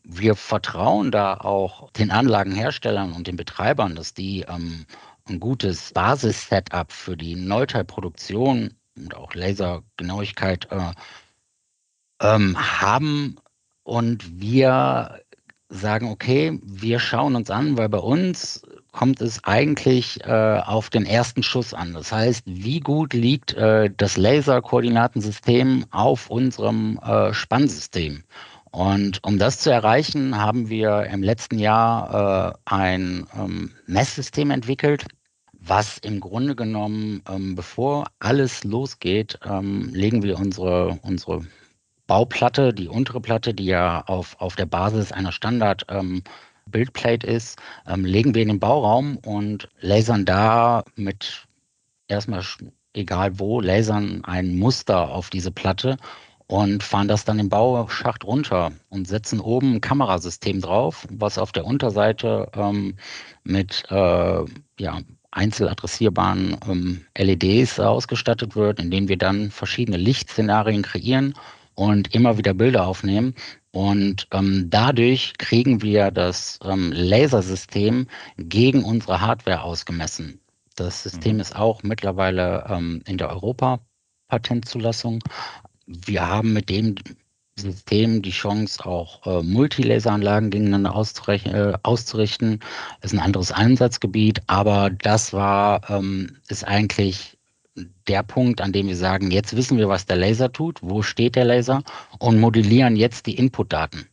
wir 0.04 0.36
vertrauen 0.36 1.10
da 1.10 1.34
auch 1.38 1.90
den 1.94 2.12
Anlagenherstellern 2.12 3.14
und 3.14 3.26
den 3.26 3.36
Betreibern, 3.36 3.96
dass 3.96 4.14
die 4.14 4.42
ähm, 4.42 4.86
ein 5.28 5.40
gutes 5.40 5.92
Basis-Setup 5.92 6.92
für 6.92 7.18
die 7.18 7.34
Neuteilproduktion 7.34 8.76
und 8.96 9.16
auch 9.16 9.34
Lasergenauigkeit 9.34 10.68
äh, 10.70 10.92
ähm, 12.22 12.56
haben. 12.56 13.38
Und 13.82 14.40
wir 14.40 15.20
sagen, 15.70 16.12
okay, 16.12 16.60
wir 16.62 17.00
schauen 17.00 17.36
uns 17.36 17.50
an, 17.50 17.76
weil 17.76 17.90
bei 17.90 17.98
uns 17.98 18.62
kommt 18.94 19.20
es 19.22 19.44
eigentlich 19.44 20.24
äh, 20.24 20.62
auf 20.66 20.90
den 20.90 21.06
ersten 21.06 21.44
Schuss 21.44 21.74
an. 21.74 21.94
Das 21.94 22.12
heißt, 22.14 22.44
wie 22.46 22.80
gut 22.80 23.14
liegt 23.14 23.54
äh, 23.56 23.90
das 23.98 24.16
Laserkoordinatensystem 24.16 25.86
auf 25.92 26.30
unserem 26.30 27.00
äh, 27.04 27.34
Spannsystem? 27.34 28.24
Und 28.72 29.20
um 29.24 29.38
das 29.38 29.60
zu 29.60 29.72
erreichen, 29.72 30.38
haben 30.38 30.70
wir 30.70 31.08
im 31.12 31.22
letzten 31.22 31.60
Jahr 31.60 32.54
äh, 32.54 32.58
ein 32.66 33.28
ähm, 33.38 33.72
Messsystem 33.88 34.52
entwickelt, 34.52 35.06
was 35.52 35.98
im 35.98 36.20
Grunde 36.20 36.56
genommen, 36.56 37.22
ähm, 37.30 37.56
bevor 37.56 38.06
alles 38.20 38.64
losgeht, 38.64 39.40
ähm, 39.44 39.90
legen 39.92 40.24
wir 40.24 40.38
unsere, 40.38 41.00
unsere 41.02 41.46
Bauplatte, 42.08 42.74
die 42.74 42.88
untere 42.88 43.22
Platte, 43.22 43.54
die 43.54 43.66
ja 43.66 44.02
auf, 44.06 44.36
auf 44.40 44.56
der 44.56 44.66
Basis 44.66 45.12
einer 45.12 45.32
Standard 45.32 45.86
ähm, 45.90 46.24
Bildplate 46.70 47.26
ist, 47.26 47.60
ähm, 47.88 48.06
legen 48.06 48.34
wir 48.34 48.42
in 48.42 48.50
den 48.50 48.60
Bauraum 48.60 49.18
und 49.18 49.70
lasern 49.80 50.26
da 50.26 50.84
mit 50.96 51.46
erstmal 52.08 52.44
egal 52.94 53.40
wo, 53.40 53.60
lasern 53.60 54.24
ein 54.26 54.58
Muster 54.58 55.10
auf 55.10 55.30
diese 55.30 55.52
Platte 55.52 55.98
und 56.48 56.84
fahren 56.84 57.08
das 57.08 57.26
dann 57.26 57.40
im 57.40 57.50
Bauschacht 57.50 58.24
runter 58.24 58.72
und 58.90 59.08
setzen 59.08 59.40
oben 59.40 59.76
ein 59.76 59.82
Kamerasystem 59.82 60.62
drauf, 60.62 61.08
was 61.10 61.38
auf 61.38 61.52
der 61.52 61.66
Unterseite 61.66 62.50
ähm, 62.56 62.96
mit 63.44 63.84
äh, 63.90 64.46
ja, 64.80 65.00
einzeladressierbaren 65.32 66.58
ähm, 66.70 67.06
LEDs 67.18 67.80
ausgestattet 67.80 68.56
wird, 68.56 68.80
in 68.80 68.92
denen 68.92 69.08
wir 69.08 69.18
dann 69.18 69.52
verschiedene 69.52 69.98
Lichtszenarien 69.98 70.84
kreieren 70.84 71.34
und 71.76 72.14
immer 72.14 72.38
wieder 72.38 72.54
Bilder 72.54 72.86
aufnehmen. 72.86 73.34
Und 73.74 74.28
ähm, 74.32 74.68
dadurch 74.70 75.34
kriegen 75.40 75.82
wir 75.82 76.12
das 76.12 76.60
ähm, 76.64 76.92
Lasersystem 76.94 78.08
gegen 78.38 78.84
unsere 78.84 79.20
Hardware 79.20 79.64
ausgemessen. 79.64 80.40
Das 80.76 81.02
System 81.02 81.36
mhm. 81.36 81.42
ist 81.42 81.56
auch 81.56 81.82
mittlerweile 81.82 82.66
ähm, 82.70 83.02
in 83.08 83.18
der 83.18 83.32
Europa-Patentzulassung. 83.32 85.24
Wir 85.88 86.28
haben 86.28 86.54
mit 86.54 86.70
dem 86.70 86.96
System 87.56 88.22
die 88.22 88.30
Chance, 88.30 88.86
auch 88.86 89.26
äh, 89.26 89.42
Multilaseranlagen 89.42 90.52
gegeneinander 90.52 90.92
äh, 90.92 91.74
auszurichten. 91.82 92.60
Das 93.02 93.12
ist 93.12 93.18
ein 93.18 93.26
anderes 93.26 93.52
Einsatzgebiet, 93.52 94.42
aber 94.46 94.92
das 94.92 95.34
war, 95.34 95.90
ähm, 95.90 96.38
ist 96.48 96.68
eigentlich 96.68 97.40
der 98.08 98.24
Punkt, 98.24 98.62
an 98.62 98.72
dem 98.72 98.88
wir 98.88 98.96
sagen, 98.96 99.32
jetzt 99.32 99.56
wissen 99.56 99.78
wir, 99.78 99.90
was 99.90 100.06
der 100.06 100.18
Laser 100.18 100.52
tut, 100.52 100.80
wo 100.82 101.02
steht 101.02 101.36
der 101.36 101.46
Laser 101.46 101.84
und 102.20 102.40
modellieren 102.40 102.96
jetzt 102.96 103.26
die 103.26 103.36
Inputdaten. 103.36 104.08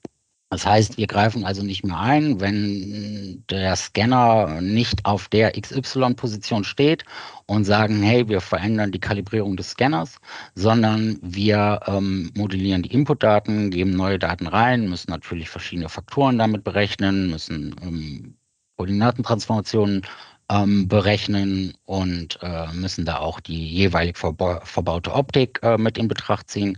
Das 0.52 0.66
heißt, 0.66 0.96
wir 0.96 1.06
greifen 1.06 1.44
also 1.44 1.62
nicht 1.62 1.84
mehr 1.84 2.00
ein, 2.00 2.40
wenn 2.40 3.44
der 3.50 3.76
Scanner 3.76 4.60
nicht 4.60 5.04
auf 5.04 5.28
der 5.28 5.52
XY-Position 5.52 6.64
steht 6.64 7.04
und 7.46 7.64
sagen, 7.64 8.02
hey, 8.02 8.28
wir 8.28 8.40
verändern 8.40 8.90
die 8.90 8.98
Kalibrierung 8.98 9.56
des 9.56 9.70
Scanners, 9.70 10.16
sondern 10.56 11.18
wir 11.22 11.78
ähm, 11.86 12.32
modellieren 12.34 12.82
die 12.82 12.92
Inputdaten, 12.92 13.70
geben 13.70 13.92
neue 13.92 14.18
Daten 14.18 14.48
rein, 14.48 14.88
müssen 14.88 15.12
natürlich 15.12 15.48
verschiedene 15.48 15.88
Faktoren 15.88 16.36
damit 16.36 16.64
berechnen, 16.64 17.30
müssen 17.30 17.76
ähm, 17.80 18.34
Koordinatentransformationen 18.76 20.02
ähm, 20.50 20.88
berechnen 20.88 21.74
und 21.84 22.38
äh, 22.42 22.72
müssen 22.74 23.04
da 23.04 23.18
auch 23.18 23.40
die 23.40 23.68
jeweilig 23.68 24.18
verba 24.18 24.60
verbaute 24.64 25.14
Optik 25.14 25.60
äh, 25.62 25.78
mit 25.78 25.96
in 25.96 26.08
Betracht 26.08 26.50
ziehen 26.50 26.76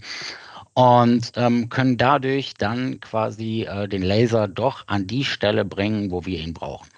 und 0.74 1.32
ähm, 1.36 1.68
können 1.68 1.96
dadurch 1.96 2.54
dann 2.54 3.00
quasi 3.00 3.62
äh, 3.62 3.88
den 3.88 4.02
Laser 4.02 4.48
doch 4.48 4.86
an 4.86 5.06
die 5.06 5.24
Stelle 5.24 5.64
bringen, 5.64 6.10
wo 6.10 6.24
wir 6.24 6.38
ihn 6.38 6.54
brauchen. 6.54 6.88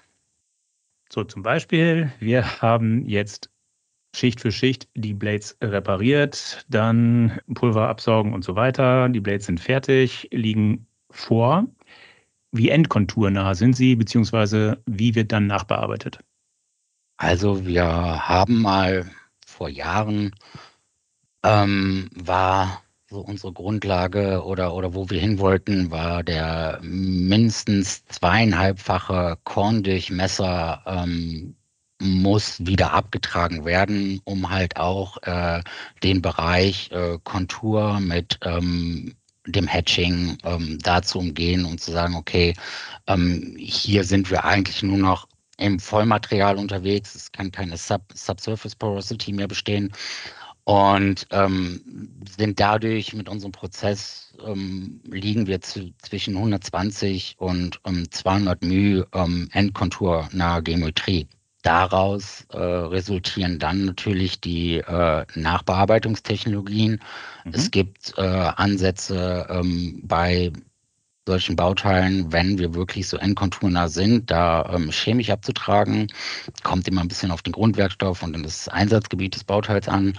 So 1.11 1.23
zum 1.23 1.43
Beispiel, 1.43 2.11
wir 2.19 2.61
haben 2.61 3.05
jetzt 3.05 3.49
Schicht 4.15 4.39
für 4.39 4.51
Schicht 4.51 4.87
die 4.95 5.13
Blades 5.13 5.57
repariert, 5.61 6.65
dann 6.69 7.39
Pulver 7.53 7.89
absaugen 7.89 8.33
und 8.33 8.43
so 8.43 8.55
weiter. 8.55 9.09
Die 9.09 9.19
Blades 9.19 9.45
sind 9.45 9.59
fertig, 9.59 10.29
liegen 10.31 10.87
vor. 11.11 11.67
Wie 12.51 12.69
endkonturnah 12.69 13.53
sind 13.55 13.75
sie, 13.75 13.95
beziehungsweise 13.95 14.81
wie 14.85 15.15
wird 15.15 15.33
dann 15.33 15.47
nachbearbeitet? 15.47 16.19
Also 17.17 17.65
wir 17.65 17.85
haben 17.85 18.61
mal 18.61 19.09
vor 19.45 19.69
Jahren 19.69 20.35
ähm, 21.43 22.09
war 22.13 22.81
so 23.09 23.19
unsere 23.21 23.53
Grundlage 23.53 24.43
oder, 24.43 24.73
oder 24.73 24.93
wo 24.93 25.09
wir 25.09 25.19
hin 25.19 25.39
wollten, 25.39 25.91
war 25.91 26.23
der 26.23 26.79
mindestens 26.81 28.05
zweieinhalbfache 28.07 29.37
Korndurchmesser 29.43 30.81
ähm, 30.85 31.55
muss 32.01 32.65
wieder 32.65 32.91
abgetragen 32.93 33.63
werden, 33.63 34.19
um 34.25 34.49
halt 34.49 34.75
auch 34.77 35.17
äh, 35.23 35.61
den 36.03 36.21
Bereich 36.21 36.91
äh, 36.91 37.17
Kontur 37.23 37.99
mit 38.01 38.39
ähm, 38.41 39.15
dem 39.47 39.67
Hatching 39.67 40.37
ähm, 40.43 40.79
da 40.81 41.01
zu 41.01 41.19
umgehen 41.19 41.63
und 41.65 41.79
zu 41.79 41.91
sagen, 41.91 42.15
okay, 42.15 42.53
ähm, 43.07 43.55
hier 43.57 44.03
sind 44.03 44.29
wir 44.31 44.43
eigentlich 44.43 44.83
nur 44.83 44.97
noch 44.97 45.27
im 45.57 45.79
Vollmaterial 45.79 46.57
unterwegs. 46.57 47.15
Es 47.15 47.31
kann 47.31 47.51
keine 47.51 47.77
Sub 47.77 48.01
Subsurface 48.13 48.75
Porosity 48.75 49.33
mehr 49.33 49.47
bestehen 49.47 49.91
und 50.65 51.27
ähm, 51.29 51.81
sind 52.37 52.59
dadurch 52.59 53.13
mit 53.13 53.29
unserem 53.29 53.51
Prozess 53.51 54.33
ähm, 54.45 54.99
liegen 55.05 55.45
wir 55.47 55.61
zu, 55.61 55.93
zwischen 56.01 56.35
120 56.35 57.35
und 57.37 57.79
ähm, 57.85 58.09
200 58.09 58.63
μ 58.63 59.03
ähm, 59.13 59.49
Endkontur 59.53 60.27
nahe 60.31 60.63
Geometrie. 60.63 61.27
Daraus 61.61 62.45
äh, 62.51 62.57
resultieren 62.57 63.59
dann 63.59 63.85
natürlich 63.85 64.41
die 64.41 64.77
äh, 64.77 65.25
Nachbearbeitungstechnologien. 65.35 66.99
Mhm. 67.43 67.51
Es 67.53 67.69
gibt 67.69 68.13
äh, 68.17 68.21
Ansätze 68.21 69.47
ähm, 69.49 70.01
bei 70.03 70.51
solchen 71.27 71.55
Bauteilen, 71.55 72.31
wenn 72.31 72.59
wir 72.59 72.75
wirklich 72.75 73.07
so 73.07 73.17
endkonturnah 73.17 73.87
sind, 73.87 74.29
da 74.29 74.69
ähm, 74.73 74.91
chemisch 74.91 75.31
abzutragen, 75.31 76.07
kommt 76.63 76.87
immer 76.87 77.01
ein 77.01 77.07
bisschen 77.07 77.31
auf 77.31 77.41
den 77.41 77.53
Grundwerkstoff 77.53 78.21
und 78.21 78.41
das 78.43 78.67
Einsatzgebiet 78.67 79.35
des 79.35 79.43
Bauteils 79.43 79.87
an. 79.87 80.17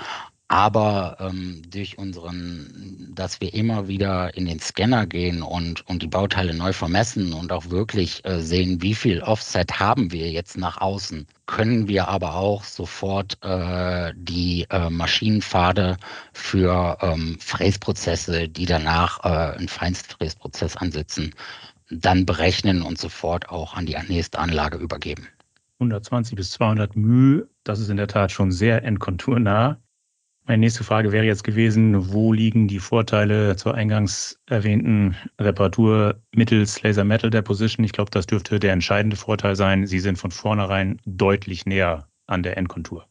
Aber 0.49 1.17
ähm, 1.19 1.63
durch 1.69 1.99
unseren, 1.99 3.11
dass 3.13 3.41
wir 3.41 3.53
immer 3.53 3.89
wieder 3.89 4.37
in 4.37 4.47
den 4.47 4.61
Scanner 4.61 5.05
gehen 5.05 5.43
und, 5.43 5.85
und 5.89 6.03
die 6.03 6.07
Bauteile 6.07 6.55
neu 6.55 6.73
vermessen 6.73 7.33
und 7.33 7.51
auch 7.51 7.71
wirklich 7.71 8.25
äh, 8.25 8.41
sehen, 8.41 8.81
wie 8.81 8.95
viel 8.95 9.23
Offset 9.23 9.81
haben 9.81 10.13
wir 10.13 10.31
jetzt 10.31 10.57
nach 10.57 10.81
außen, 10.81 11.27
können 11.47 11.89
wir 11.89 12.07
aber 12.07 12.37
auch 12.37 12.63
sofort 12.63 13.43
äh, 13.43 14.13
die 14.17 14.67
äh, 14.71 14.89
Maschinenpfade 14.89 15.97
für 16.33 16.97
ähm, 17.01 17.39
Fräsprozesse, 17.41 18.49
die 18.49 18.67
danach 18.67 19.25
äh, 19.25 19.57
einen 19.57 19.69
Feinstfräsprozess 19.69 20.77
ansetzen, 20.77 21.35
dann 21.91 22.25
berechnen 22.25 22.83
und 22.83 22.99
sofort 22.99 23.49
auch 23.49 23.75
an 23.75 23.87
die 23.87 23.97
nächste 24.09 24.39
Anlage 24.39 24.79
übergeben. 24.79 25.27
120 25.79 26.37
bis 26.37 26.53
200 26.53 26.97
μ, 26.97 27.43
das 27.65 27.81
ist 27.81 27.91
in 27.91 27.97
der 27.97 28.09
Tat 28.09 28.33
schon 28.33 28.53
sehr 28.53 28.83
endkonturnah. 28.85 29.79
Meine 30.49 30.59
nächste 30.61 30.85
Frage 30.85 31.11
wäre 31.11 31.25
jetzt 31.25 31.43
gewesen, 31.43 32.13
wo 32.13 32.33
liegen 32.33 32.69
die 32.69 32.79
Vorteile 32.79 33.57
zur 33.57 33.75
eingangs 33.75 34.39
erwähnten 34.47 35.17
Reparatur 35.41 36.23
mittels 36.33 36.81
Laser 36.83 37.03
Metal 37.03 37.31
Deposition? 37.31 37.85
Ich 37.85 37.91
glaube, 37.91 38.13
das 38.13 38.27
dürfte 38.27 38.61
der 38.61 38.73
entscheidende 38.73 39.17
Vorteil 39.17 39.57
sein. 39.57 39.89
Sie 39.89 39.99
sind 39.99 40.19
von 40.19 40.31
vornherein 40.31 41.01
deutlich 41.05 41.67
näher 41.67 42.07
an 42.29 42.45
der 42.45 42.57
Endkontur. 42.57 43.07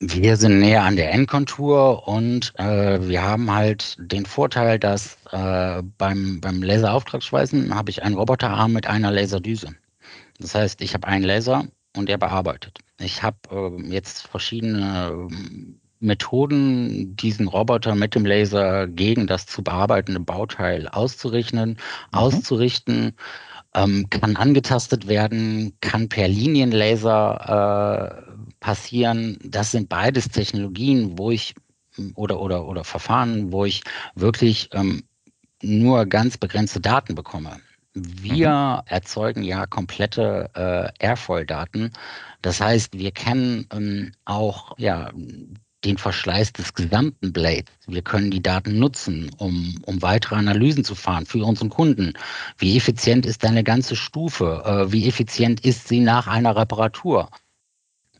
Wir 0.00 0.36
sind 0.38 0.60
näher 0.60 0.82
an 0.84 0.96
der 0.96 1.12
Endkontur 1.12 2.08
und 2.08 2.54
äh, 2.56 3.06
wir 3.06 3.20
haben 3.20 3.52
halt 3.52 3.96
den 3.98 4.24
Vorteil, 4.24 4.78
dass 4.78 5.18
äh, 5.32 5.82
beim, 5.98 6.40
beim 6.40 6.62
Laserauftragsschweißen 6.62 7.74
habe 7.74 7.90
ich 7.90 8.02
einen 8.02 8.14
Roboterarm 8.14 8.72
mit 8.72 8.86
einer 8.86 9.10
Laserdüse. 9.10 9.74
Das 10.38 10.54
heißt, 10.54 10.80
ich 10.80 10.94
habe 10.94 11.06
einen 11.06 11.24
Laser 11.24 11.66
und 11.96 12.08
der 12.08 12.16
bearbeitet. 12.16 12.78
Ich 12.98 13.22
habe 13.22 13.36
äh, 13.50 13.90
jetzt 13.90 14.26
verschiedene 14.26 15.28
Methoden, 16.00 17.16
diesen 17.16 17.48
Roboter 17.48 17.94
mit 17.94 18.14
dem 18.14 18.24
Laser 18.24 18.86
gegen 18.86 19.26
das 19.26 19.46
zu 19.46 19.62
bearbeitende 19.62 20.20
Bauteil 20.20 20.88
auszurichten, 20.88 21.70
mhm. 21.70 21.76
auszurichten, 22.12 23.12
ähm, 23.74 24.08
kann 24.10 24.36
angetastet 24.36 25.08
werden, 25.08 25.74
kann 25.80 26.08
per 26.08 26.28
Linienlaser 26.28 28.22
äh, 28.28 28.52
passieren. 28.60 29.38
Das 29.44 29.72
sind 29.72 29.88
beides 29.88 30.28
Technologien, 30.28 31.18
wo 31.18 31.30
ich 31.30 31.54
oder 32.14 32.40
oder 32.40 32.66
oder 32.66 32.84
Verfahren, 32.84 33.52
wo 33.52 33.64
ich 33.64 33.82
wirklich 34.14 34.70
ähm, 34.72 35.02
nur 35.62 36.06
ganz 36.06 36.38
begrenzte 36.38 36.80
Daten 36.80 37.14
bekomme. 37.14 37.56
Wir 37.94 38.82
mhm. 38.86 38.92
erzeugen 38.92 39.42
ja 39.42 39.66
komplette 39.66 40.50
äh, 40.54 41.04
Airfoil-Daten. 41.04 41.92
Das 42.42 42.60
heißt, 42.60 42.96
wir 42.96 43.10
kennen 43.10 43.66
ähm, 43.72 44.12
auch 44.24 44.78
ja 44.78 45.10
den 45.84 45.96
Verschleiß 45.98 46.52
des 46.52 46.74
gesamten 46.74 47.32
Blades. 47.32 47.72
Wir 47.86 48.02
können 48.02 48.30
die 48.30 48.42
Daten 48.42 48.78
nutzen, 48.78 49.30
um, 49.38 49.76
um 49.86 50.02
weitere 50.02 50.36
Analysen 50.36 50.84
zu 50.84 50.94
fahren 50.94 51.26
für 51.26 51.44
unseren 51.44 51.68
Kunden. 51.68 52.14
Wie 52.58 52.76
effizient 52.76 53.26
ist 53.26 53.44
deine 53.44 53.62
ganze 53.62 53.94
Stufe? 53.94 54.62
Äh, 54.64 54.92
wie 54.92 55.06
effizient 55.06 55.64
ist 55.64 55.88
sie 55.88 56.00
nach 56.00 56.26
einer 56.26 56.56
Reparatur? 56.56 57.28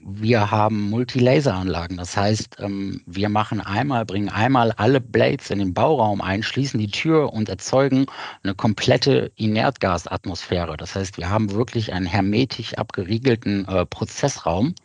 Wir 0.01 0.53
haben 0.53 0.90
Multilaseranlagen. 0.90 1.97
Das 1.97 2.16
heißt, 2.16 2.59
ähm, 2.61 3.03
wir 3.07 3.29
machen 3.29 3.61
einmal, 3.61 4.05
bringen 4.05 4.29
einmal 4.29 4.71
alle 4.73 5.01
Blades 5.01 5.51
in 5.51 5.59
den 5.59 5.75
Bauraum 5.75 6.21
ein, 6.21 6.44
schließen 6.44 6.79
die 6.79 6.90
Tür 6.90 7.33
und 7.33 7.49
erzeugen 7.49 8.07
eine 8.44 8.55
komplette 8.55 9.33
Inertgasatmosphäre. 9.35 10.77
Das 10.77 10.94
heißt, 10.94 11.18
wir 11.18 11.29
haben 11.29 11.51
wirklich 11.53 11.92
einen 11.92 12.07
hermetisch 12.07 12.75
abgeriegelten 12.75 13.66
äh, 13.66 13.85
Prozessraum 13.87 14.77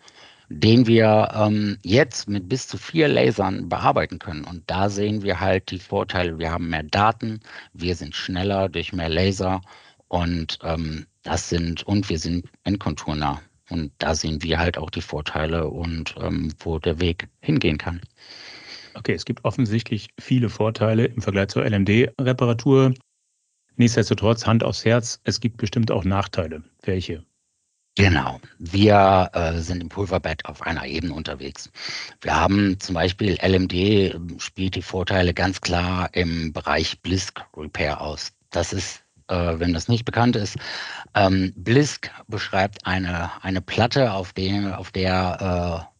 den 0.53 0.85
wir 0.87 1.31
ähm, 1.33 1.77
jetzt 1.83 2.29
mit 2.29 2.47
bis 2.47 2.67
zu 2.67 2.77
vier 2.77 3.07
Lasern 3.07 3.69
bearbeiten 3.69 4.19
können. 4.19 4.43
Und 4.43 4.63
da 4.67 4.89
sehen 4.89 5.23
wir 5.23 5.39
halt 5.39 5.71
die 5.71 5.79
Vorteile. 5.79 6.37
Wir 6.37 6.51
haben 6.51 6.69
mehr 6.69 6.83
Daten, 6.83 7.39
wir 7.73 7.95
sind 7.95 8.15
schneller 8.15 8.69
durch 8.69 8.93
mehr 8.93 9.09
Laser 9.09 9.61
und 10.07 10.59
ähm, 10.63 11.05
das 11.23 11.49
sind 11.49 11.83
und 11.83 12.09
wir 12.09 12.19
sind 12.19 12.47
endkonturnah. 12.63 13.41
Und 13.69 13.91
da 13.97 14.13
sehen 14.13 14.43
wir 14.43 14.59
halt 14.59 14.77
auch 14.77 14.91
die 14.91 15.01
Vorteile 15.01 15.67
und 15.67 16.15
ähm, 16.21 16.53
wo 16.59 16.77
der 16.77 16.99
Weg 16.99 17.27
hingehen 17.41 17.77
kann. 17.77 18.01
Okay, 18.93 19.13
es 19.13 19.25
gibt 19.25 19.43
offensichtlich 19.43 20.09
viele 20.19 20.49
Vorteile 20.49 21.05
im 21.05 21.21
Vergleich 21.21 21.47
zur 21.47 21.65
LMD-Reparatur. 21.65 22.93
Nichtsdestotrotz, 23.75 24.45
Hand 24.45 24.63
aufs 24.63 24.85
Herz, 24.85 25.19
es 25.23 25.39
gibt 25.39 25.57
bestimmt 25.57 25.89
auch 25.89 26.03
Nachteile. 26.03 26.63
Welche? 26.83 27.25
Genau. 27.95 28.39
Wir 28.57 29.29
äh, 29.33 29.59
sind 29.59 29.81
im 29.81 29.89
Pulverbett 29.89 30.45
auf 30.45 30.63
einer 30.63 30.85
Ebene 30.85 31.13
unterwegs. 31.13 31.69
Wir 32.21 32.35
haben 32.35 32.79
zum 32.79 32.95
Beispiel 32.95 33.37
LMD 33.39 33.73
ähm, 33.73 34.39
spielt 34.39 34.75
die 34.75 34.81
Vorteile 34.81 35.33
ganz 35.33 35.61
klar 35.61 36.09
im 36.13 36.53
Bereich 36.53 37.01
Blisk 37.01 37.45
Repair 37.55 38.01
aus. 38.01 38.33
Das 38.49 38.73
ist, 38.73 39.03
äh, 39.27 39.59
wenn 39.59 39.73
das 39.73 39.89
nicht 39.89 40.05
bekannt 40.05 40.35
ist, 40.35 40.57
ähm, 41.13 41.53
Blisk 41.55 42.09
beschreibt 42.27 42.83
eine, 42.87 43.31
eine 43.43 43.61
Platte, 43.61 44.13
auf 44.13 44.33
der, 44.33 44.79
auf 44.79 44.91
der 44.91 45.87
äh, 45.91 45.92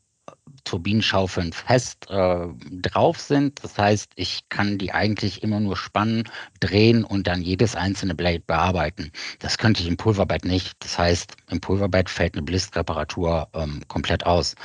Turbinenschaufeln 0.64 1.54
fest 1.54 2.08
äh, 2.10 2.48
drauf 2.72 3.20
sind. 3.20 3.64
Das 3.64 3.78
heißt, 3.78 4.12
ich 4.16 4.48
kann 4.50 4.78
die 4.78 4.92
eigentlich 4.92 5.44
immer 5.44 5.60
nur 5.60 5.78
spannen, 5.78 6.24
drehen 6.60 7.04
und 7.04 7.28
dann 7.28 7.42
jedes 7.42 7.76
einzelne 7.76 8.16
Blade 8.16 8.44
bearbeiten. 8.46 9.12
Das 9.40 9.58
könnte 9.58 9.82
ich 9.82 9.88
im 9.88 9.98
Pulverbett 9.98 10.46
nicht. 10.46 10.74
Das 10.80 10.98
heißt, 10.98 11.36
im 11.50 11.62
Pulverbett 11.62 12.10
fällt 12.10 12.36
eine 12.36 12.44
Blistreparatur 12.44 13.50
ähm, 13.54 13.82
komplett 13.88 14.26
aus. 14.26 14.56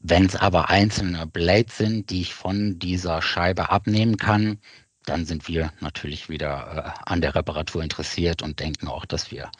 Wenn 0.00 0.26
es 0.26 0.36
aber 0.36 0.68
einzelne 0.68 1.26
Blades 1.26 1.78
sind, 1.78 2.10
die 2.10 2.22
ich 2.22 2.34
von 2.34 2.78
dieser 2.78 3.22
Scheibe 3.22 3.70
abnehmen 3.70 4.16
kann, 4.16 4.58
dann 5.04 5.24
sind 5.24 5.48
wir 5.48 5.72
natürlich 5.80 6.28
wieder 6.28 6.94
äh, 6.96 7.10
an 7.10 7.20
der 7.20 7.34
Reparatur 7.34 7.82
interessiert 7.82 8.42
und 8.42 8.60
denken 8.60 8.88
auch, 8.88 9.04
dass 9.04 9.30
wir 9.30 9.50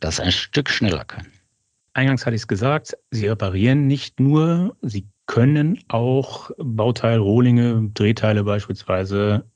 das 0.00 0.20
ein 0.20 0.32
Stück 0.32 0.68
schneller 0.68 1.04
können. 1.04 1.32
Eingangs 1.94 2.24
hatte 2.24 2.34
ich 2.34 2.42
es 2.42 2.48
gesagt, 2.48 2.96
Sie 3.10 3.26
reparieren 3.26 3.86
nicht 3.86 4.18
nur, 4.18 4.76
Sie 4.80 5.06
können 5.32 5.82
auch 5.88 6.50
Bauteilrohlinge, 6.58 7.90
Drehteile 7.94 8.44
beispielsweise 8.44 9.50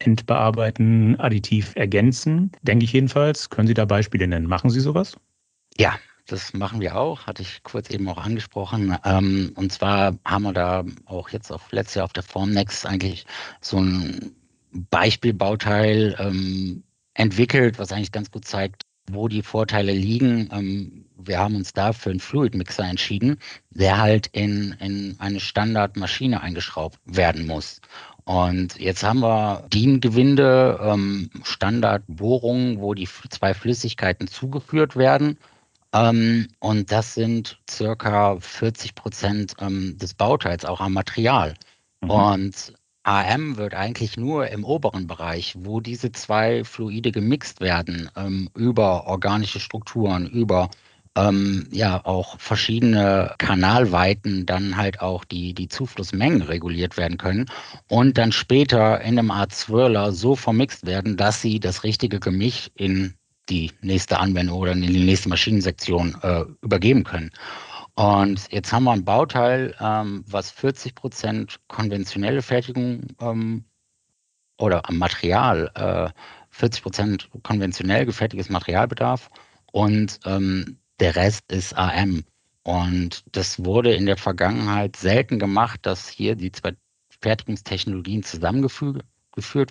entbearbeiten, 0.00 1.14
additiv 1.20 1.76
ergänzen, 1.76 2.50
denke 2.62 2.86
ich 2.86 2.92
jedenfalls. 2.92 3.48
Können 3.48 3.68
Sie 3.68 3.74
da 3.74 3.84
Beispiele 3.84 4.26
nennen? 4.26 4.46
Machen 4.46 4.68
Sie 4.68 4.80
sowas? 4.80 5.16
Ja, 5.78 5.96
das 6.26 6.54
machen 6.54 6.80
wir 6.80 6.96
auch, 6.96 7.28
hatte 7.28 7.42
ich 7.42 7.62
kurz 7.62 7.88
eben 7.90 8.08
auch 8.08 8.18
angesprochen. 8.18 8.96
Ähm, 9.04 9.52
und 9.54 9.72
zwar 9.72 10.18
haben 10.24 10.42
wir 10.42 10.52
da 10.52 10.84
auch 11.04 11.28
jetzt 11.28 11.52
auf 11.52 11.70
letztes 11.70 11.94
Jahr 11.94 12.06
auf 12.06 12.12
der 12.12 12.24
Formnext 12.24 12.84
eigentlich 12.84 13.26
so 13.60 13.78
ein 13.78 14.34
Beispielbauteil 14.72 16.16
ähm, 16.18 16.82
entwickelt, 17.14 17.78
was 17.78 17.92
eigentlich 17.92 18.10
ganz 18.10 18.32
gut 18.32 18.44
zeigt, 18.44 18.82
wo 19.08 19.28
die 19.28 19.42
Vorteile 19.42 19.92
liegen. 19.92 21.05
Wir 21.16 21.38
haben 21.38 21.56
uns 21.56 21.72
da 21.72 21.92
für 21.92 22.10
einen 22.10 22.20
Fluid 22.20 22.54
Mixer 22.54 22.84
entschieden, 22.84 23.38
der 23.70 23.98
halt 23.98 24.28
in, 24.28 24.76
in 24.80 25.16
eine 25.18 25.40
Standardmaschine 25.40 26.40
eingeschraubt 26.40 26.98
werden 27.04 27.46
muss. 27.46 27.80
Und 28.24 28.78
jetzt 28.78 29.04
haben 29.04 29.20
wir 29.20 29.66
DIN-Gewinde, 29.72 30.80
ähm, 30.82 31.30
Standardbohrungen, 31.44 32.80
wo 32.80 32.92
die 32.92 33.08
zwei 33.30 33.54
Flüssigkeiten 33.54 34.26
zugeführt 34.26 34.96
werden. 34.96 35.38
Ähm, 35.92 36.48
und 36.58 36.90
das 36.90 37.14
sind 37.14 37.58
circa 37.70 38.38
40 38.40 38.94
Prozent 38.96 39.54
ähm, 39.60 39.96
des 39.98 40.14
Bauteils, 40.14 40.64
auch 40.64 40.80
am 40.80 40.92
Material. 40.92 41.54
Mhm. 42.00 42.10
Und 42.10 42.74
AM 43.04 43.56
wird 43.56 43.74
eigentlich 43.74 44.16
nur 44.16 44.48
im 44.48 44.64
oberen 44.64 45.06
Bereich, 45.06 45.54
wo 45.56 45.80
diese 45.80 46.10
zwei 46.10 46.64
Fluide 46.64 47.12
gemixt 47.12 47.60
werden, 47.60 48.10
ähm, 48.16 48.50
über 48.56 49.06
organische 49.06 49.60
Strukturen, 49.60 50.26
über 50.26 50.68
ähm, 51.16 51.66
ja 51.72 52.04
auch 52.04 52.38
verschiedene 52.38 53.34
Kanalweiten 53.38 54.46
dann 54.46 54.76
halt 54.76 55.00
auch 55.00 55.24
die, 55.24 55.54
die 55.54 55.68
Zuflussmengen 55.68 56.42
reguliert 56.42 56.96
werden 56.96 57.18
können 57.18 57.46
und 57.88 58.18
dann 58.18 58.32
später 58.32 59.00
in 59.00 59.18
einem 59.18 59.30
Art 59.30 59.52
Swirler 59.52 60.12
so 60.12 60.36
vermixt 60.36 60.86
werden, 60.86 61.16
dass 61.16 61.40
sie 61.40 61.58
das 61.58 61.82
richtige 61.82 62.20
Gemisch 62.20 62.70
in 62.74 63.14
die 63.48 63.72
nächste 63.80 64.18
Anwendung 64.18 64.58
oder 64.58 64.72
in 64.72 64.82
die 64.82 65.04
nächste 65.04 65.28
Maschinensektion 65.28 66.16
äh, 66.22 66.44
übergeben 66.62 67.04
können. 67.04 67.30
Und 67.94 68.52
jetzt 68.52 68.72
haben 68.72 68.84
wir 68.84 68.92
ein 68.92 69.04
Bauteil, 69.04 69.74
ähm, 69.80 70.22
was 70.26 70.50
40 70.50 70.94
Prozent 70.94 71.60
konventionelle 71.68 72.42
Fertigung 72.42 73.06
ähm, 73.20 73.64
oder 74.58 74.86
am 74.88 74.98
Material, 74.98 75.70
äh, 75.74 76.10
40 76.50 76.82
Prozent 76.82 77.30
konventionell 77.42 78.04
gefertigtes 78.04 78.50
Material 78.50 78.88
bedarf 78.88 79.30
und 79.72 80.20
ähm, 80.26 80.78
der 81.00 81.16
Rest 81.16 81.50
ist 81.52 81.76
AM. 81.76 82.24
Und 82.62 83.24
das 83.32 83.64
wurde 83.64 83.94
in 83.94 84.06
der 84.06 84.16
Vergangenheit 84.16 84.96
selten 84.96 85.38
gemacht, 85.38 85.80
dass 85.82 86.08
hier 86.08 86.34
die 86.34 86.50
zwei 86.50 86.72
Fertigungstechnologien 87.20 88.22
zusammengeführt 88.22 89.04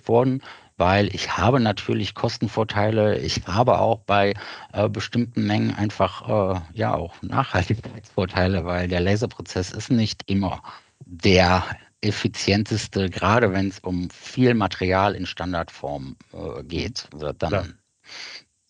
wurden 0.08 0.40
weil 0.76 1.14
ich 1.14 1.36
habe 1.36 1.60
natürlich 1.60 2.14
Kostenvorteile. 2.14 3.18
Ich 3.18 3.46
habe 3.46 3.78
auch 3.78 4.00
bei 4.00 4.34
äh, 4.72 4.88
bestimmten 4.88 5.46
Mengen 5.46 5.74
einfach 5.74 6.56
äh, 6.56 6.60
ja 6.74 6.94
auch 6.94 7.14
Nachhaltigkeitsvorteile, 7.22 8.64
weil 8.64 8.88
der 8.88 9.00
Laserprozess 9.00 9.72
ist 9.72 9.90
nicht 9.90 10.22
immer 10.26 10.62
der 11.00 11.64
effizienteste, 12.02 13.08
gerade 13.08 13.52
wenn 13.52 13.68
es 13.68 13.78
um 13.80 14.10
viel 14.10 14.54
Material 14.54 15.14
in 15.14 15.26
Standardform 15.26 16.16
äh, 16.32 16.62
geht. 16.64 17.08
Also 17.12 17.32
dann 17.32 17.52
ja. 17.52 17.64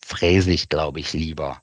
fräse 0.03 0.51
ich, 0.51 0.69
glaube 0.69 0.99
ich, 1.01 1.11
lieber. 1.13 1.61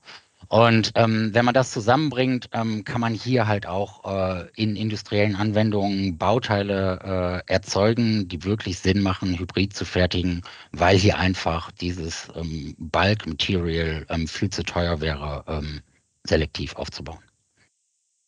Und 0.54 0.92
ähm, 0.94 1.30
wenn 1.32 1.44
man 1.44 1.52
das 1.52 1.72
zusammenbringt, 1.72 2.48
ähm, 2.52 2.84
kann 2.84 3.00
man 3.00 3.12
hier 3.12 3.48
halt 3.48 3.66
auch 3.66 4.04
äh, 4.04 4.46
in 4.54 4.76
industriellen 4.76 5.34
Anwendungen 5.34 6.16
Bauteile 6.16 7.42
äh, 7.48 7.52
erzeugen, 7.52 8.28
die 8.28 8.44
wirklich 8.44 8.78
Sinn 8.78 9.02
machen, 9.02 9.36
hybrid 9.36 9.74
zu 9.74 9.84
fertigen, 9.84 10.42
weil 10.70 10.96
hier 10.96 11.18
einfach 11.18 11.72
dieses 11.72 12.28
ähm, 12.36 12.76
Bulk 12.78 13.26
Material 13.26 14.06
ähm, 14.08 14.28
viel 14.28 14.48
zu 14.48 14.62
teuer 14.62 15.00
wäre, 15.00 15.42
ähm, 15.48 15.80
selektiv 16.22 16.76
aufzubauen. 16.76 17.24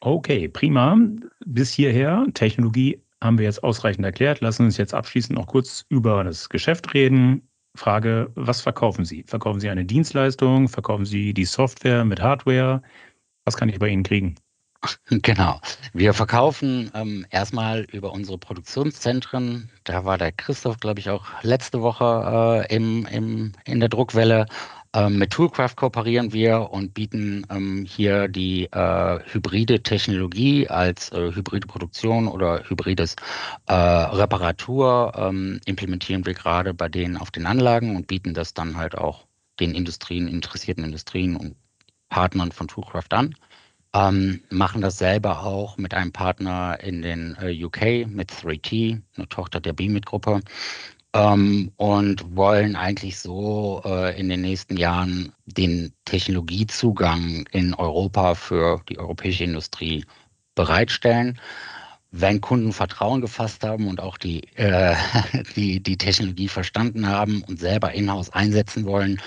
Okay, 0.01 0.49
prima. 0.49 0.99
Bis 1.45 1.73
hierher. 1.73 2.27
Technologie 2.35 3.01
haben 3.23 3.39
wir 3.39 3.45
jetzt 3.45 3.63
ausreichend 3.63 4.05
erklärt. 4.05 4.41
Lassen 4.41 4.65
uns 4.65 4.79
jetzt 4.79 4.95
abschließend 4.95 5.39
noch 5.39 5.47
kurz 5.47 5.87
über 5.91 6.25
das 6.25 6.49
Geschäft 6.49 6.93
reden. 6.93 7.49
Frage, 7.77 8.31
was 8.35 8.61
verkaufen 8.61 9.05
Sie? 9.05 9.25
Verkaufen 9.25 9.61
Sie 9.61 9.69
eine 9.69 9.85
Dienstleistung? 9.85 10.69
Verkaufen 10.69 11.05
Sie 11.05 11.35
die 11.35 11.45
Software 11.45 12.05
mit 12.05 12.21
Hardware? 12.21 12.83
Was 13.45 13.57
kann 13.57 13.69
ich 13.69 13.79
bei 13.79 13.89
Ihnen 13.89 14.03
kriegen? 14.03 14.37
Genau. 15.09 15.61
Wir 15.93 16.15
verkaufen 16.15 16.91
ähm, 16.95 17.27
erstmal 17.31 17.83
über 17.93 18.13
unsere 18.13 18.39
Produktionszentren. 18.39 19.71
Da 19.85 20.05
war 20.05 20.19
der 20.19 20.33
Christoph, 20.33 20.79
glaube 20.79 21.01
ich, 21.01 21.11
auch 21.11 21.25
letzte 21.43 21.81
Woche 21.83 22.65
äh, 22.69 22.75
im, 22.75 23.07
im, 23.07 23.53
in 23.65 23.81
der 23.81 23.89
Druckwelle. 23.89 24.47
Ähm, 24.97 25.19
mit 25.19 25.31
Toolcraft 25.31 25.77
kooperieren 25.77 26.33
wir 26.33 26.71
und 26.71 26.95
bieten 26.95 27.47
ähm, 27.51 27.85
hier 27.87 28.29
die 28.29 28.65
äh, 28.73 29.19
hybride 29.31 29.83
Technologie 29.83 30.69
als 30.69 31.13
äh, 31.13 31.33
hybride 31.35 31.67
Produktion 31.67 32.27
oder 32.27 32.63
hybrides 32.67 33.15
äh, 33.67 33.75
Reparatur 33.75 35.13
ähm, 35.15 35.61
implementieren 35.67 36.25
wir 36.25 36.33
gerade 36.33 36.73
bei 36.73 36.89
denen 36.89 37.19
auf 37.19 37.31
den 37.31 37.45
Anlagen 37.45 37.95
und 37.95 38.07
bieten 38.07 38.33
das 38.33 38.55
dann 38.55 38.79
halt 38.79 38.97
auch 38.97 39.27
den 39.61 39.75
Industrien, 39.75 40.29
interessierten 40.29 40.85
Industrien 40.85 41.37
und 41.37 41.57
Partnern 42.09 42.51
von 42.51 42.67
Toolcraft 42.67 43.13
an. 43.13 43.35
Ähm, 43.93 44.41
machen 44.49 44.81
das 44.81 44.97
selber 44.97 45.43
auch 45.43 45.77
mit 45.77 45.93
einem 45.93 46.13
Partner 46.13 46.79
in 46.83 47.03
den 47.03 47.37
äh, 47.39 47.65
UK 47.65 48.09
mit 48.09 48.33
3T, 48.33 49.03
eine 49.15 49.29
Tochter 49.29 49.61
der 49.61 49.75
BMIT-Gruppe 49.75 50.41
ähm, 51.17 51.73
und 51.77 52.37
wollen 52.37 52.77
eigentlich 52.77 53.19
so 53.19 53.83
äh, 53.85 54.19
in 54.19 54.29
den 54.29 54.43
nächsten 54.43 54.77
Jahren 54.77 55.33
den 55.47 55.93
Technologiezugang 56.05 57.47
in 57.53 57.75
Europa 57.75 58.35
für 58.35 58.83
die 58.89 58.99
europäische 58.99 59.45
Industrie 59.45 60.05
bereitstellen. 60.55 61.41
Wenn 62.13 62.41
Kunden 62.41 62.73
Vertrauen 62.73 63.21
gefasst 63.21 63.65
haben 63.65 63.89
und 63.89 64.01
auch 64.01 64.17
die, 64.19 64.43
äh, 64.57 64.95
die, 65.57 65.83
die 65.83 65.97
Technologie 65.97 66.49
verstanden 66.49 67.09
haben 67.09 67.43
und 67.43 67.59
selber 67.59 67.93
in-house 67.93 68.31
einsetzen 68.31 68.85
wollen, 68.85 69.21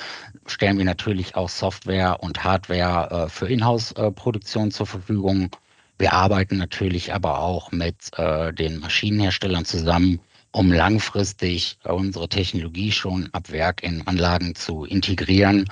stellen 0.46 0.78
wir 0.78 0.86
natürlich 0.86 1.36
auch 1.36 1.50
Software 1.50 2.22
und 2.22 2.44
Hardware 2.44 3.26
äh, 3.26 3.30
für 3.30 3.48
Inhouse-Produktion 3.48 4.72
zur 4.72 4.86
Verfügung. 4.86 5.50
Wir 5.98 6.14
arbeiten 6.14 6.58
natürlich 6.58 7.14
aber 7.14 7.40
auch 7.40 7.72
mit 7.72 7.96
äh, 8.18 8.54
den 8.54 8.80
Maschinenherstellern 8.80 9.66
zusammen, 9.66 10.20
um 10.52 10.72
langfristig 10.72 11.78
unsere 11.84 12.30
Technologie 12.30 12.92
schon 12.92 13.30
ab 13.34 13.52
Werk 13.52 13.84
in 13.84 14.06
Anlagen 14.08 14.56
zu 14.56 14.86
integrieren 14.86 15.66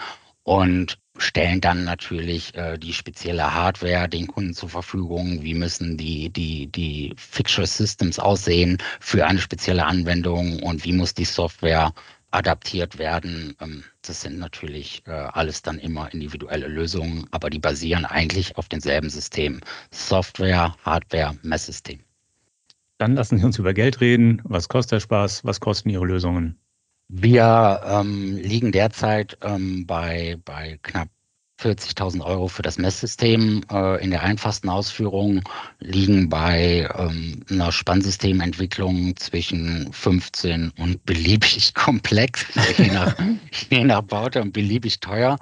und 0.43 0.97
stellen 1.17 1.61
dann 1.61 1.83
natürlich 1.83 2.55
äh, 2.55 2.77
die 2.77 2.93
spezielle 2.93 3.53
Hardware 3.53 4.07
den 4.07 4.27
Kunden 4.27 4.53
zur 4.53 4.69
Verfügung. 4.69 5.41
Wie 5.41 5.53
müssen 5.53 5.97
die, 5.97 6.29
die, 6.29 6.67
die 6.67 7.13
Fixture 7.17 7.67
Systems 7.67 8.19
aussehen 8.19 8.77
für 8.99 9.25
eine 9.25 9.39
spezielle 9.39 9.85
Anwendung 9.85 10.61
und 10.63 10.85
wie 10.85 10.93
muss 10.93 11.13
die 11.13 11.25
Software 11.25 11.91
adaptiert 12.31 12.97
werden. 12.97 13.55
Ähm, 13.61 13.83
das 14.01 14.21
sind 14.21 14.37
natürlich 14.39 15.03
äh, 15.07 15.11
alles 15.11 15.61
dann 15.61 15.79
immer 15.79 16.13
individuelle 16.13 16.67
Lösungen, 16.67 17.27
aber 17.31 17.49
die 17.49 17.59
basieren 17.59 18.05
eigentlich 18.05 18.57
auf 18.57 18.69
denselben 18.69 19.09
Systemen. 19.09 19.61
Software, 19.91 20.75
Hardware, 20.83 21.37
Messsystem. 21.41 22.06
Dann 22.97 23.15
lassen 23.15 23.37
Sie 23.37 23.45
uns 23.45 23.59
über 23.59 23.73
Geld 23.73 24.01
reden. 24.01 24.41
Was 24.43 24.69
kostet 24.69 24.93
der 24.93 24.99
Spaß? 25.01 25.45
Was 25.45 25.59
kosten 25.59 25.89
Ihre 25.89 26.05
Lösungen? 26.05 26.57
Wir 27.09 27.81
ähm, 27.85 28.37
liegen 28.37 28.71
derzeit 28.71 29.37
ähm, 29.41 29.85
bei, 29.85 30.37
bei 30.43 30.77
knapp 30.81 31.07
40.000 31.61 32.23
Euro 32.23 32.47
für 32.47 32.61
das 32.61 32.77
Messsystem. 32.77 33.63
Äh, 33.71 34.03
in 34.03 34.11
der 34.11 34.23
einfachsten 34.23 34.69
Ausführung 34.69 35.41
liegen 35.79 36.29
bei 36.29 36.87
ähm, 36.97 37.43
einer 37.49 37.71
Spannsystementwicklung 37.71 39.15
zwischen 39.15 39.91
15 39.91 40.71
und 40.77 41.03
beliebig 41.05 41.73
komplex, 41.75 42.45
je 42.77 42.91
nach, 42.91 43.15
je 43.69 43.83
nach 43.83 44.01
Baute 44.01 44.41
und 44.41 44.53
beliebig 44.53 44.99
teuer. 44.99 45.37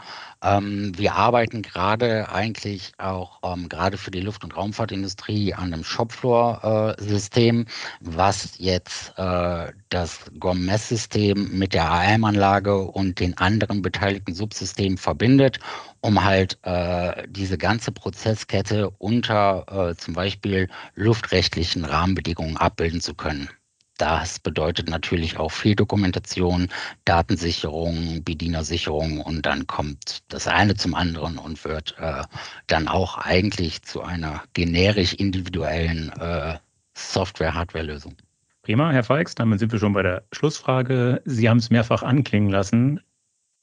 Ähm, 0.46 0.92
wir 0.96 1.16
arbeiten 1.16 1.64
gerade 1.64 2.30
eigentlich 2.30 2.94
auch 3.00 3.40
ähm, 3.44 3.68
gerade 3.68 3.98
für 3.98 4.12
die 4.12 4.22
Luft- 4.22 4.44
und 4.44 4.56
Raumfahrtindustrie 4.56 5.56
an 5.56 5.74
einem 5.74 5.84
Shopfloor-System, 5.84 7.66
was 8.02 8.54
jetzt 8.60 9.18
äh, 9.18 9.72
das 9.90 10.20
GOM-Messsystem 10.40 11.58
mit 11.58 11.74
der 11.74 11.92
AM-Anlage 11.92 12.78
und 12.78 13.20
den 13.20 13.36
anderen 13.38 13.82
beteiligten 13.82 14.36
Subsystemen 14.36 15.00
verbindet, 15.00 15.60
um 16.02 16.24
halt 16.24 16.60
äh, 16.64 17.28
diese 17.28 17.58
ganze 17.58 17.92
Prozesskette 17.92 18.92
unter 19.00 19.90
äh, 19.92 19.96
zum 19.96 20.14
Beispiel 20.14 20.70
luftrechtlichen 20.94 21.86
Rahmenbedingungen 21.86 22.58
abbilden 22.58 23.02
zu 23.02 23.16
können. 23.16 23.50
Das 23.98 24.40
bedeutet 24.40 24.90
natürlich 24.90 25.38
auch 25.38 25.52
Fehldokumentation, 25.52 26.68
Datensicherung, 27.06 28.24
Bedienersicherung 28.24 29.22
und 29.22 29.46
dann 29.46 29.68
kommt 29.68 30.24
das 30.28 30.48
eine 30.48 30.76
zum 30.76 30.96
anderen 30.96 31.38
und 31.38 31.64
wird 31.64 31.96
äh, 31.98 32.24
dann 32.68 32.90
auch 32.90 33.18
eigentlich 33.18 33.84
zu 33.84 34.02
einer 34.02 34.44
generisch 34.54 35.14
individuellen 35.14 36.10
äh, 36.20 36.58
Software-Hardware-Lösung. 36.94 38.16
Prima, 38.64 38.92
Herr 38.92 39.04
Feix, 39.04 39.36
damit 39.36 39.60
sind 39.60 39.72
wir 39.72 39.80
schon 39.80 39.94
bei 39.94 40.02
der 40.02 40.24
Schlussfrage. 40.34 41.22
Sie 41.26 41.48
haben 41.48 41.60
es 41.60 41.70
mehrfach 41.70 42.04
anklingen 42.04 42.50
lassen. 42.50 43.00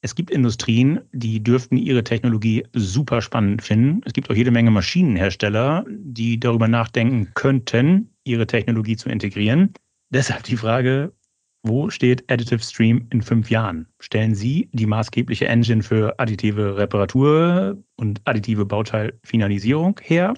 Es 0.01 0.15
gibt 0.15 0.31
Industrien, 0.31 1.01
die 1.13 1.43
dürften 1.43 1.77
ihre 1.77 2.05
Technologie 2.05 2.65
super 2.73 3.21
spannend 3.21 3.63
finden. 3.63 4.01
Es 4.05 4.13
gibt 4.13 4.31
auch 4.31 4.35
jede 4.35 4.51
Menge 4.51 4.71
Maschinenhersteller, 4.71 5.85
die 5.89 6.41
darüber 6.41 6.69
nachdenken 6.69 7.33
könnten, 7.35 8.11
ihre 8.25 8.47
Technologie 8.47 8.97
zu 8.97 9.09
integrieren. 9.09 9.75
Deshalb 10.13 10.43
die 10.43 10.59
Frage, 10.59 11.15
wo 11.63 11.89
steht 11.89 12.31
Additive 12.31 12.63
Stream 12.63 13.07
in 13.11 13.23
fünf 13.23 13.51
Jahren? 13.51 13.87
Stellen 13.99 14.35
Sie 14.35 14.69
die 14.73 14.85
maßgebliche 14.85 15.47
Engine 15.47 15.83
für 15.83 16.19
additive 16.19 16.77
Reparatur 16.77 17.83
und 17.97 18.21
additive 18.25 18.67
Bauteilfinalisierung 18.67 19.99
her? 20.03 20.35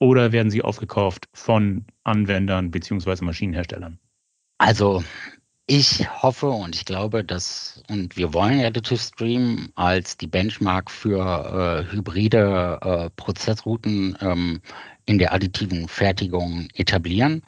Oder 0.00 0.32
werden 0.32 0.50
Sie 0.50 0.62
aufgekauft 0.62 1.26
von 1.32 1.84
Anwendern 2.02 2.70
bzw. 2.72 3.24
Maschinenherstellern? 3.24 3.98
Also 4.58 5.04
ich 5.68 6.08
hoffe 6.22 6.48
und 6.48 6.74
ich 6.74 6.84
glaube, 6.84 7.22
dass 7.22 7.82
und 7.88 8.16
wir 8.16 8.32
wollen 8.32 8.64
Additive 8.64 8.98
Stream 8.98 9.68
als 9.76 10.16
die 10.16 10.26
Benchmark 10.26 10.90
für 10.90 11.86
äh, 11.88 11.92
hybride 11.92 12.78
äh, 12.80 13.10
Prozessrouten 13.10 14.16
ähm, 14.20 14.60
in 15.06 15.18
der 15.18 15.32
additiven 15.32 15.86
Fertigung 15.86 16.68
etablieren. 16.74 17.42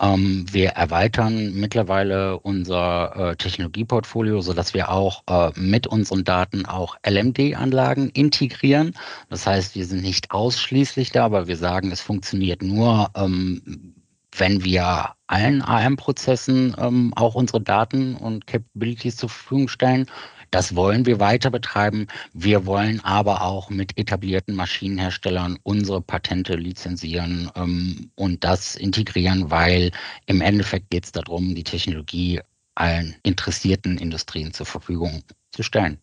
Ähm, 0.00 0.44
wir 0.50 0.70
erweitern 0.70 1.54
mittlerweile 1.54 2.38
unser 2.40 3.30
äh, 3.32 3.36
Technologieportfolio, 3.36 4.40
sodass 4.42 4.74
wir 4.74 4.90
auch 4.90 5.22
äh, 5.28 5.50
mit 5.58 5.86
unseren 5.86 6.24
Daten 6.24 6.66
auch 6.66 6.96
LMD-Anlagen 7.06 8.10
integrieren. 8.10 8.92
Das 9.30 9.46
heißt, 9.46 9.74
wir 9.74 9.86
sind 9.86 10.02
nicht 10.02 10.32
ausschließlich 10.32 11.12
da, 11.12 11.24
aber 11.24 11.48
wir 11.48 11.56
sagen, 11.56 11.92
es 11.92 12.02
funktioniert 12.02 12.62
nur, 12.62 13.10
ähm, 13.16 13.94
wenn 14.32 14.64
wir 14.64 15.14
allen 15.28 15.62
AM-Prozessen 15.62 16.76
ähm, 16.78 17.12
auch 17.16 17.34
unsere 17.34 17.62
Daten 17.62 18.16
und 18.16 18.46
Capabilities 18.46 19.16
zur 19.16 19.30
Verfügung 19.30 19.68
stellen. 19.68 20.06
Das 20.50 20.74
wollen 20.74 21.06
wir 21.06 21.20
weiter 21.20 21.50
betreiben. 21.50 22.06
Wir 22.32 22.66
wollen 22.66 23.00
aber 23.00 23.42
auch 23.42 23.70
mit 23.70 23.96
etablierten 23.98 24.54
Maschinenherstellern 24.54 25.58
unsere 25.62 26.00
Patente 26.00 26.54
lizenzieren 26.54 27.50
ähm, 27.56 28.10
und 28.14 28.44
das 28.44 28.76
integrieren, 28.76 29.50
weil 29.50 29.90
im 30.26 30.40
Endeffekt 30.40 30.90
geht 30.90 31.04
es 31.04 31.12
darum, 31.12 31.54
die 31.54 31.64
Technologie 31.64 32.40
allen 32.74 33.16
interessierten 33.22 33.98
Industrien 33.98 34.52
zur 34.52 34.66
Verfügung 34.66 35.22
zu 35.50 35.62
stellen. 35.62 35.98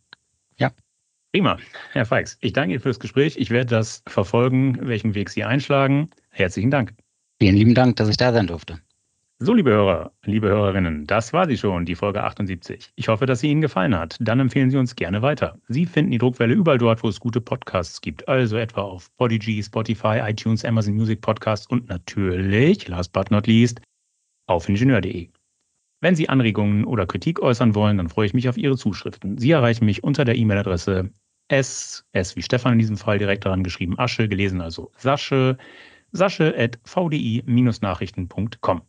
Ja. 0.57 0.71
Prima. 1.31 1.57
Herr 1.91 2.05
Feix, 2.05 2.37
ich 2.41 2.53
danke 2.53 2.73
Ihnen 2.73 2.81
fürs 2.81 2.99
Gespräch. 2.99 3.37
Ich 3.37 3.49
werde 3.49 3.75
das 3.75 4.03
verfolgen, 4.07 4.77
welchen 4.81 5.15
Weg 5.15 5.29
Sie 5.29 5.43
einschlagen. 5.43 6.09
Herzlichen 6.29 6.71
Dank. 6.71 6.93
Vielen 7.39 7.55
lieben 7.55 7.75
Dank, 7.75 7.95
dass 7.95 8.09
ich 8.09 8.17
da 8.17 8.33
sein 8.33 8.47
durfte. 8.47 8.79
So, 9.45 9.53
liebe 9.53 9.71
Hörer, 9.71 10.13
liebe 10.23 10.47
Hörerinnen, 10.47 11.05
das 11.05 11.33
war 11.33 11.45
sie 11.45 11.57
schon, 11.57 11.83
die 11.83 11.95
Folge 11.95 12.23
78. 12.23 12.93
Ich 12.95 13.09
hoffe, 13.09 13.25
dass 13.25 13.41
sie 13.41 13.49
Ihnen 13.49 13.59
gefallen 13.59 13.93
hat. 13.93 14.15
Dann 14.21 14.39
empfehlen 14.39 14.69
Sie 14.69 14.77
uns 14.77 14.95
gerne 14.95 15.21
weiter. 15.21 15.59
Sie 15.67 15.85
finden 15.85 16.11
die 16.11 16.17
Druckwelle 16.17 16.53
überall 16.53 16.77
dort, 16.77 17.03
wo 17.03 17.09
es 17.09 17.19
gute 17.19 17.41
Podcasts 17.41 17.99
gibt. 17.99 18.25
Also 18.29 18.55
etwa 18.55 18.83
auf 18.83 19.13
Podigy, 19.17 19.61
Spotify, 19.61 20.21
iTunes, 20.23 20.63
Amazon 20.63 20.93
Music 20.93 21.19
Podcasts 21.19 21.67
und 21.67 21.89
natürlich, 21.89 22.87
last 22.87 23.11
but 23.11 23.31
not 23.31 23.45
least, 23.45 23.81
auf 24.47 24.69
ingenieur.de. 24.69 25.27
Wenn 25.99 26.15
Sie 26.15 26.29
Anregungen 26.29 26.85
oder 26.85 27.05
Kritik 27.05 27.41
äußern 27.41 27.75
wollen, 27.75 27.97
dann 27.97 28.07
freue 28.07 28.27
ich 28.27 28.33
mich 28.33 28.47
auf 28.47 28.55
Ihre 28.55 28.77
Zuschriften. 28.77 29.37
Sie 29.37 29.51
erreichen 29.51 29.83
mich 29.83 30.05
unter 30.05 30.23
der 30.23 30.37
E-Mail-Adresse 30.37 31.09
s, 31.49 32.05
s 32.13 32.37
wie 32.37 32.43
Stefan 32.43 32.71
in 32.71 32.79
diesem 32.79 32.95
Fall, 32.95 33.17
direkt 33.17 33.43
daran 33.43 33.63
geschrieben, 33.63 33.99
Asche, 33.99 34.29
gelesen 34.29 34.61
also 34.61 34.89
Sasche, 34.95 35.57
sasche.vdi-nachrichten.com. 36.13 38.81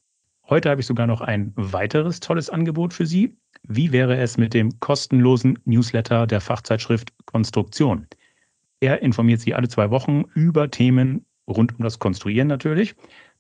Heute 0.49 0.69
habe 0.69 0.81
ich 0.81 0.87
sogar 0.87 1.07
noch 1.07 1.21
ein 1.21 1.53
weiteres 1.55 2.19
tolles 2.19 2.49
Angebot 2.49 2.93
für 2.93 3.05
Sie. 3.05 3.37
Wie 3.63 3.93
wäre 3.93 4.17
es 4.17 4.37
mit 4.37 4.53
dem 4.53 4.79
kostenlosen 4.79 5.59
Newsletter 5.63 6.27
der 6.27 6.41
Fachzeitschrift 6.41 7.13
Konstruktion? 7.25 8.05
Er 8.81 9.01
informiert 9.01 9.39
Sie 9.41 9.53
alle 9.53 9.67
zwei 9.69 9.91
Wochen 9.91 10.23
über 10.33 10.71
Themen 10.71 11.25
rund 11.47 11.77
um 11.77 11.83
das 11.83 11.99
Konstruieren 11.99 12.47
natürlich. 12.47 12.95